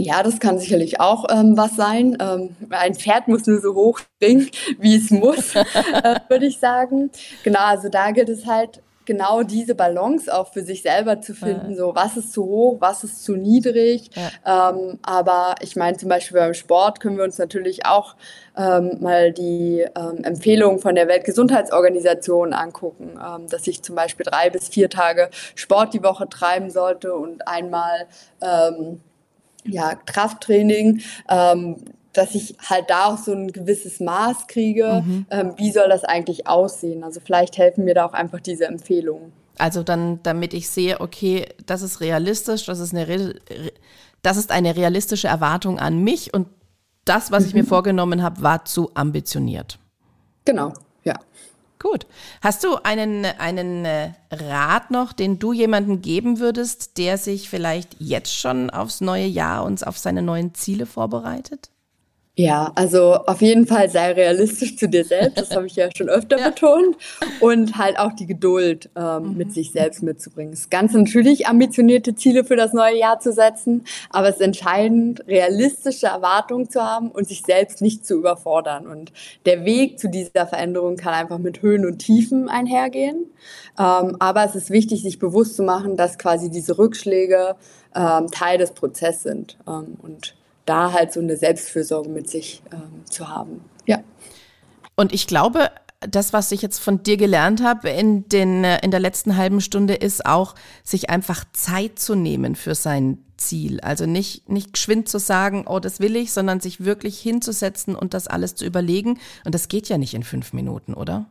Ja, 0.00 0.22
das 0.22 0.38
kann 0.38 0.60
sicherlich 0.60 1.00
auch 1.00 1.24
ähm, 1.28 1.56
was 1.56 1.74
sein. 1.74 2.16
Ähm, 2.20 2.54
ein 2.70 2.94
Pferd 2.94 3.26
muss 3.26 3.46
nur 3.46 3.60
so 3.60 3.74
hoch 3.74 3.98
springen, 3.98 4.48
wie 4.78 4.94
es 4.94 5.10
muss, 5.10 5.54
äh, 5.56 6.20
würde 6.28 6.46
ich 6.46 6.58
sagen. 6.58 7.10
Genau, 7.42 7.60
also 7.60 7.88
da 7.88 8.12
gilt 8.12 8.28
es 8.28 8.46
halt 8.46 8.80
genau 9.08 9.42
diese 9.42 9.74
Balance 9.74 10.32
auch 10.32 10.52
für 10.52 10.62
sich 10.62 10.82
selber 10.82 11.22
zu 11.22 11.34
finden. 11.34 11.70
Ja. 11.70 11.76
So, 11.76 11.94
was 11.94 12.18
ist 12.18 12.30
zu 12.30 12.44
hoch, 12.44 12.76
was 12.78 13.04
ist 13.04 13.24
zu 13.24 13.36
niedrig. 13.36 14.10
Ja. 14.44 14.70
Ähm, 14.70 14.98
aber 15.02 15.54
ich 15.62 15.76
meine, 15.76 15.96
zum 15.96 16.10
Beispiel 16.10 16.38
beim 16.38 16.52
Sport 16.52 17.00
können 17.00 17.16
wir 17.16 17.24
uns 17.24 17.38
natürlich 17.38 17.86
auch 17.86 18.16
ähm, 18.54 18.98
mal 19.00 19.32
die 19.32 19.86
ähm, 19.96 20.24
Empfehlungen 20.24 20.78
von 20.78 20.94
der 20.94 21.08
Weltgesundheitsorganisation 21.08 22.52
angucken, 22.52 23.18
ähm, 23.18 23.48
dass 23.48 23.66
ich 23.66 23.82
zum 23.82 23.96
Beispiel 23.96 24.26
drei 24.26 24.50
bis 24.50 24.68
vier 24.68 24.90
Tage 24.90 25.30
Sport 25.54 25.94
die 25.94 26.02
Woche 26.04 26.28
treiben 26.28 26.68
sollte 26.70 27.14
und 27.14 27.48
einmal 27.48 28.06
ähm, 28.42 29.00
ja, 29.64 29.94
Krafttraining, 29.94 31.00
ähm, 31.30 31.76
dass 32.18 32.34
ich 32.34 32.56
halt 32.68 32.90
da 32.90 33.06
auch 33.06 33.18
so 33.18 33.32
ein 33.32 33.52
gewisses 33.52 34.00
Maß 34.00 34.48
kriege. 34.48 35.02
Mhm. 35.06 35.26
Ähm, 35.30 35.54
wie 35.56 35.70
soll 35.70 35.88
das 35.88 36.04
eigentlich 36.04 36.48
aussehen? 36.48 37.04
Also 37.04 37.20
vielleicht 37.24 37.56
helfen 37.56 37.84
mir 37.84 37.94
da 37.94 38.04
auch 38.04 38.12
einfach 38.12 38.40
diese 38.40 38.66
Empfehlungen. 38.66 39.32
Also 39.56 39.82
dann, 39.82 40.20
damit 40.22 40.52
ich 40.52 40.68
sehe, 40.68 41.00
okay, 41.00 41.46
das 41.66 41.82
ist 41.82 42.00
realistisch, 42.00 42.66
das 42.66 42.80
ist 42.80 42.94
eine, 42.94 43.34
das 44.22 44.36
ist 44.36 44.50
eine 44.50 44.76
realistische 44.76 45.28
Erwartung 45.28 45.78
an 45.78 46.02
mich 46.02 46.34
und 46.34 46.48
das, 47.04 47.30
was 47.30 47.46
ich 47.46 47.54
mir 47.54 47.62
mhm. 47.62 47.68
vorgenommen 47.68 48.22
habe, 48.22 48.42
war 48.42 48.64
zu 48.64 48.90
ambitioniert. 48.94 49.78
Genau, 50.44 50.72
ja. 51.04 51.14
Gut. 51.78 52.06
Hast 52.40 52.64
du 52.64 52.76
einen, 52.82 53.24
einen 53.24 53.84
äh, 53.84 54.10
Rat 54.32 54.90
noch, 54.90 55.12
den 55.12 55.38
du 55.38 55.52
jemandem 55.52 56.02
geben 56.02 56.40
würdest, 56.40 56.98
der 56.98 57.16
sich 57.16 57.48
vielleicht 57.48 57.96
jetzt 58.00 58.34
schon 58.34 58.70
aufs 58.70 59.00
neue 59.00 59.26
Jahr 59.26 59.64
und 59.64 59.86
auf 59.86 59.96
seine 59.96 60.22
neuen 60.22 60.54
Ziele 60.54 60.86
vorbereitet? 60.86 61.70
Ja, 62.38 62.70
also 62.76 63.14
auf 63.14 63.42
jeden 63.42 63.66
Fall 63.66 63.90
sei 63.90 64.12
realistisch 64.12 64.76
zu 64.76 64.88
dir 64.88 65.04
selbst, 65.04 65.38
das 65.38 65.56
habe 65.56 65.66
ich 65.66 65.74
ja 65.74 65.88
schon 65.96 66.08
öfter 66.08 66.38
ja. 66.38 66.50
betont. 66.50 66.96
Und 67.40 67.76
halt 67.76 67.98
auch 67.98 68.12
die 68.12 68.26
Geduld 68.26 68.90
ähm, 68.94 69.30
mhm. 69.30 69.36
mit 69.36 69.52
sich 69.52 69.72
selbst 69.72 70.04
mitzubringen. 70.04 70.52
Es 70.52 70.60
ist 70.60 70.70
ganz 70.70 70.92
natürlich 70.92 71.48
ambitionierte 71.48 72.14
Ziele 72.14 72.44
für 72.44 72.54
das 72.54 72.72
neue 72.72 72.96
Jahr 72.96 73.18
zu 73.18 73.32
setzen, 73.32 73.84
aber 74.10 74.28
es 74.28 74.36
ist 74.36 74.42
entscheidend, 74.42 75.26
realistische 75.26 76.06
Erwartungen 76.06 76.70
zu 76.70 76.80
haben 76.80 77.10
und 77.10 77.26
sich 77.26 77.42
selbst 77.42 77.82
nicht 77.82 78.06
zu 78.06 78.14
überfordern. 78.14 78.86
Und 78.86 79.12
der 79.44 79.64
Weg 79.64 79.98
zu 79.98 80.08
dieser 80.08 80.46
Veränderung 80.46 80.94
kann 80.94 81.14
einfach 81.14 81.38
mit 81.38 81.62
Höhen 81.62 81.84
und 81.84 81.98
Tiefen 81.98 82.48
einhergehen. 82.48 83.26
Ähm, 83.80 84.14
aber 84.20 84.44
es 84.44 84.54
ist 84.54 84.70
wichtig, 84.70 85.02
sich 85.02 85.18
bewusst 85.18 85.56
zu 85.56 85.64
machen, 85.64 85.96
dass 85.96 86.18
quasi 86.18 86.50
diese 86.50 86.78
Rückschläge 86.78 87.56
ähm, 87.96 88.28
Teil 88.30 88.58
des 88.58 88.70
Prozesses 88.70 89.24
sind. 89.24 89.58
Ähm, 89.66 89.96
und 90.00 90.37
da 90.68 90.92
halt 90.92 91.12
so 91.12 91.20
eine 91.20 91.36
Selbstfürsorge 91.36 92.08
mit 92.08 92.28
sich 92.28 92.62
ähm, 92.72 93.04
zu 93.08 93.28
haben. 93.28 93.64
Ja. 93.86 94.00
Und 94.96 95.12
ich 95.12 95.26
glaube, 95.26 95.70
das, 96.00 96.32
was 96.32 96.52
ich 96.52 96.62
jetzt 96.62 96.78
von 96.78 97.02
dir 97.02 97.16
gelernt 97.16 97.62
habe 97.62 97.88
in, 97.88 98.28
den, 98.28 98.64
äh, 98.64 98.78
in 98.82 98.90
der 98.90 99.00
letzten 99.00 99.36
halben 99.36 99.60
Stunde, 99.60 99.94
ist 99.94 100.26
auch, 100.26 100.54
sich 100.84 101.10
einfach 101.10 101.44
Zeit 101.52 101.98
zu 101.98 102.14
nehmen 102.14 102.54
für 102.54 102.74
sein 102.74 103.24
Ziel. 103.36 103.80
Also 103.80 104.06
nicht, 104.06 104.48
nicht 104.48 104.72
geschwind 104.72 105.08
zu 105.08 105.18
sagen, 105.18 105.64
oh, 105.66 105.78
das 105.78 106.00
will 106.00 106.16
ich, 106.16 106.32
sondern 106.32 106.60
sich 106.60 106.84
wirklich 106.84 107.18
hinzusetzen 107.18 107.94
und 107.94 108.14
das 108.14 108.26
alles 108.26 108.54
zu 108.54 108.64
überlegen. 108.64 109.18
Und 109.44 109.54
das 109.54 109.68
geht 109.68 109.88
ja 109.88 109.98
nicht 109.98 110.14
in 110.14 110.22
fünf 110.22 110.52
Minuten, 110.52 110.94
oder? 110.94 111.26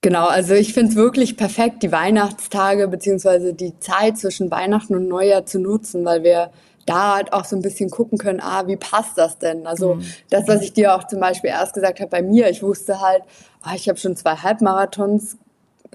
Genau, 0.00 0.26
also 0.26 0.52
ich 0.52 0.74
finde 0.74 0.90
es 0.90 0.96
wirklich 0.96 1.38
perfekt, 1.38 1.82
die 1.82 1.90
Weihnachtstage 1.90 2.88
beziehungsweise 2.88 3.54
die 3.54 3.78
Zeit 3.80 4.18
zwischen 4.18 4.50
Weihnachten 4.50 4.94
und 4.94 5.08
Neujahr 5.08 5.46
zu 5.46 5.58
nutzen, 5.58 6.04
weil 6.04 6.22
wir 6.22 6.50
da 6.86 7.16
halt 7.16 7.32
auch 7.32 7.44
so 7.44 7.56
ein 7.56 7.62
bisschen 7.62 7.90
gucken 7.90 8.18
können, 8.18 8.40
ah, 8.40 8.66
wie 8.66 8.76
passt 8.76 9.18
das 9.18 9.38
denn? 9.38 9.66
Also 9.66 9.96
mhm. 9.96 10.06
das, 10.30 10.46
was 10.48 10.62
ich 10.62 10.72
dir 10.72 10.94
auch 10.94 11.06
zum 11.06 11.20
Beispiel 11.20 11.50
erst 11.50 11.74
gesagt 11.74 12.00
habe 12.00 12.10
bei 12.10 12.22
mir, 12.22 12.48
ich 12.48 12.62
wusste 12.62 13.00
halt, 13.00 13.22
ah, 13.62 13.74
ich 13.74 13.88
habe 13.88 13.98
schon 13.98 14.16
zwei 14.16 14.36
Halbmarathons 14.36 15.38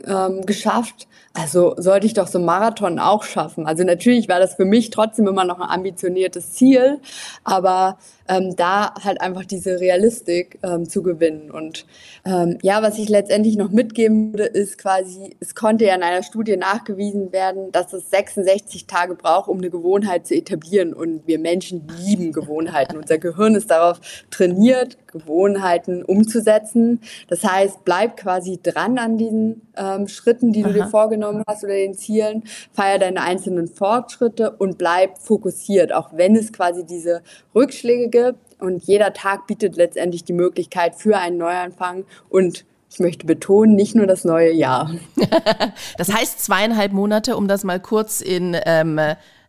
ähm, 0.06 0.46
geschafft. 0.46 1.08
Also 1.34 1.76
sollte 1.78 2.08
ich 2.08 2.14
doch 2.14 2.28
so 2.28 2.38
einen 2.38 2.46
Marathon 2.46 3.00
auch 3.00 3.24
schaffen. 3.24 3.68
Also 3.68 3.84
natürlich 3.84 4.28
war 4.30 4.40
das 4.40 4.56
für 4.56 4.66
mich 4.66 4.90
trotzdem 4.90 5.28
immer 5.28 5.46
noch 5.46 5.60
ein 5.60 5.70
ambitioniertes 5.70 6.54
Ziel, 6.54 7.00
aber 7.44 7.98
ähm, 8.30 8.56
da 8.56 8.94
halt 9.04 9.20
einfach 9.22 9.44
diese 9.44 9.80
Realistik 9.80 10.60
ähm, 10.64 10.88
zu 10.88 11.02
gewinnen. 11.02 11.50
Und 11.50 11.86
ähm, 12.26 12.60
ja, 12.62 12.82
was 12.84 13.00
ich 13.00 13.10
letztendlich 13.10 13.58
noch 13.58 13.72
mitgeben 13.72 14.34
würde, 14.34 14.46
ist 14.46 14.78
quasi, 14.78 15.36
es 15.40 15.56
konnte 15.56 15.86
ja 15.86 15.96
in 15.96 16.04
einer 16.04 16.24
Studie 16.24 16.56
nachgewiesen 16.56 17.34
werden, 17.34 17.72
dass 17.72 17.92
es 17.92 18.10
66 18.12 18.86
Tage 18.86 19.16
braucht, 19.16 19.50
um 19.50 19.58
eine 19.58 19.72
Gewohnheit 19.72 20.28
zu 20.28 20.36
etablieren. 20.36 20.94
Und 20.94 21.26
wir 21.26 21.40
Menschen 21.40 21.88
lieben 22.00 22.32
Gewohnheiten. 22.32 22.98
Unser 22.98 23.18
Gehirn 23.18 23.56
ist 23.56 23.72
darauf 23.72 24.00
trainiert, 24.30 24.98
Gewohnheiten 25.08 26.04
umzusetzen. 26.04 27.02
Das 27.28 27.44
heißt, 27.44 27.84
bleib 27.84 28.16
quasi 28.16 28.60
dran 28.62 29.00
an 29.00 29.18
diesen 29.18 29.64
ähm, 29.76 30.08
Schritten, 30.08 30.54
die 30.54 30.62
du 30.62 30.70
Aha. 30.70 30.74
dir 30.74 30.88
vorgenommen 30.88 31.44
hast 31.48 31.64
oder 31.64 31.74
den 31.74 31.96
Zielen, 31.96 32.44
feier 32.74 33.00
deine 33.00 33.22
einzelnen 33.22 33.68
Fortschritte 33.68 34.52
und 34.52 34.78
bleib 34.78 35.18
fokussiert, 35.18 35.94
auch 35.94 36.10
wenn 36.14 36.36
es 36.36 36.54
quasi 36.54 36.86
diese 36.86 37.24
Rückschläge 37.56 38.10
gibt. 38.10 38.19
Und 38.60 38.84
jeder 38.84 39.14
Tag 39.14 39.48
bietet 39.48 39.76
letztendlich 39.76 40.24
die 40.24 40.34
Möglichkeit 40.34 40.96
für 40.96 41.18
einen 41.18 41.38
Neuanfang 41.38 42.06
und 42.30 42.66
ich 42.92 43.00
möchte 43.00 43.26
betonen, 43.26 43.76
nicht 43.76 43.96
nur 43.96 44.08
das 44.08 44.26
neue 44.26 44.52
Jahr. 44.52 44.92
das 45.98 46.12
heißt 46.12 46.44
zweieinhalb 46.44 46.92
Monate, 46.92 47.38
um 47.38 47.48
das 47.48 47.64
mal 47.64 47.80
kurz 47.80 48.20
in, 48.20 48.58
ähm, 48.66 49.00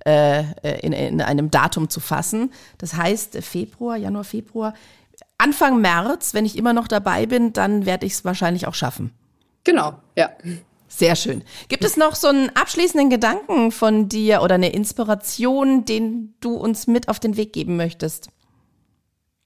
äh, 0.04 0.44
in, 0.82 0.92
in 0.92 1.22
einem 1.22 1.50
Datum 1.50 1.88
zu 1.88 2.00
fassen. 2.00 2.52
Das 2.78 2.94
heißt 2.94 3.38
Februar, 3.42 3.96
Januar, 3.96 4.24
Februar. 4.24 4.74
Anfang 5.38 5.80
März, 5.80 6.34
wenn 6.34 6.44
ich 6.44 6.58
immer 6.58 6.74
noch 6.74 6.86
dabei 6.86 7.24
bin, 7.24 7.54
dann 7.54 7.86
werde 7.86 8.04
ich 8.04 8.12
es 8.12 8.24
wahrscheinlich 8.26 8.66
auch 8.66 8.74
schaffen. 8.74 9.10
Genau, 9.64 9.94
ja. 10.16 10.30
Sehr 10.88 11.16
schön. 11.16 11.42
Gibt 11.68 11.84
es 11.84 11.96
noch 11.96 12.16
so 12.16 12.28
einen 12.28 12.50
abschließenden 12.50 13.10
Gedanken 13.10 13.70
von 13.72 14.08
dir 14.08 14.42
oder 14.42 14.56
eine 14.56 14.72
Inspiration, 14.72 15.84
den 15.84 16.34
du 16.40 16.56
uns 16.56 16.86
mit 16.88 17.08
auf 17.08 17.20
den 17.20 17.36
Weg 17.36 17.52
geben 17.52 17.76
möchtest? 17.76 18.28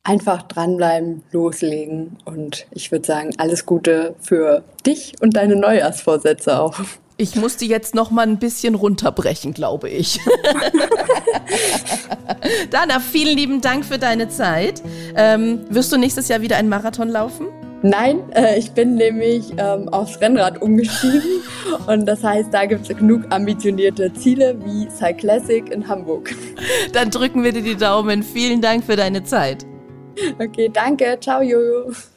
Einfach 0.04 0.42
dranbleiben, 0.42 1.22
loslegen 1.32 2.18
und 2.26 2.66
ich 2.70 2.92
würde 2.92 3.06
sagen, 3.06 3.30
alles 3.38 3.64
Gute 3.64 4.14
für 4.20 4.62
dich 4.84 5.14
und 5.20 5.34
deine 5.34 5.56
Neujahrsvorsätze 5.56 6.60
auch. 6.60 6.78
Ich 7.16 7.36
muss 7.36 7.56
die 7.56 7.68
jetzt 7.68 7.94
noch 7.94 8.10
mal 8.10 8.26
ein 8.26 8.38
bisschen 8.38 8.74
runterbrechen, 8.74 9.54
glaube 9.54 9.88
ich. 9.88 10.18
Dana, 12.70 13.00
vielen 13.00 13.36
lieben 13.36 13.60
Dank 13.60 13.84
für 13.84 13.98
deine 13.98 14.28
Zeit. 14.28 14.82
Ähm, 15.16 15.60
wirst 15.70 15.92
du 15.92 15.96
nächstes 15.96 16.28
Jahr 16.28 16.40
wieder 16.40 16.56
einen 16.56 16.68
Marathon 16.68 17.08
laufen? 17.08 17.46
Nein, 17.82 18.18
äh, 18.32 18.58
ich 18.58 18.72
bin 18.72 18.96
nämlich 18.96 19.52
ähm, 19.58 19.88
aufs 19.90 20.20
Rennrad 20.20 20.60
umgestiegen 20.60 21.42
und 21.86 22.06
das 22.06 22.24
heißt, 22.24 22.52
da 22.52 22.64
gibt 22.64 22.90
es 22.90 22.96
genug 22.96 23.22
ambitionierte 23.30 24.12
Ziele 24.14 24.56
wie 24.64 24.88
Cyclassic 24.90 25.70
in 25.70 25.86
Hamburg. 25.86 26.34
Dann 26.92 27.10
drücken 27.10 27.44
wir 27.44 27.52
dir 27.52 27.62
die 27.62 27.76
Daumen. 27.76 28.22
Vielen 28.22 28.60
Dank 28.60 28.84
für 28.84 28.96
deine 28.96 29.22
Zeit. 29.22 29.66
Okay, 30.38 30.68
danke. 30.68 31.18
Ciao, 31.20 31.42
Jojo. 31.42 32.13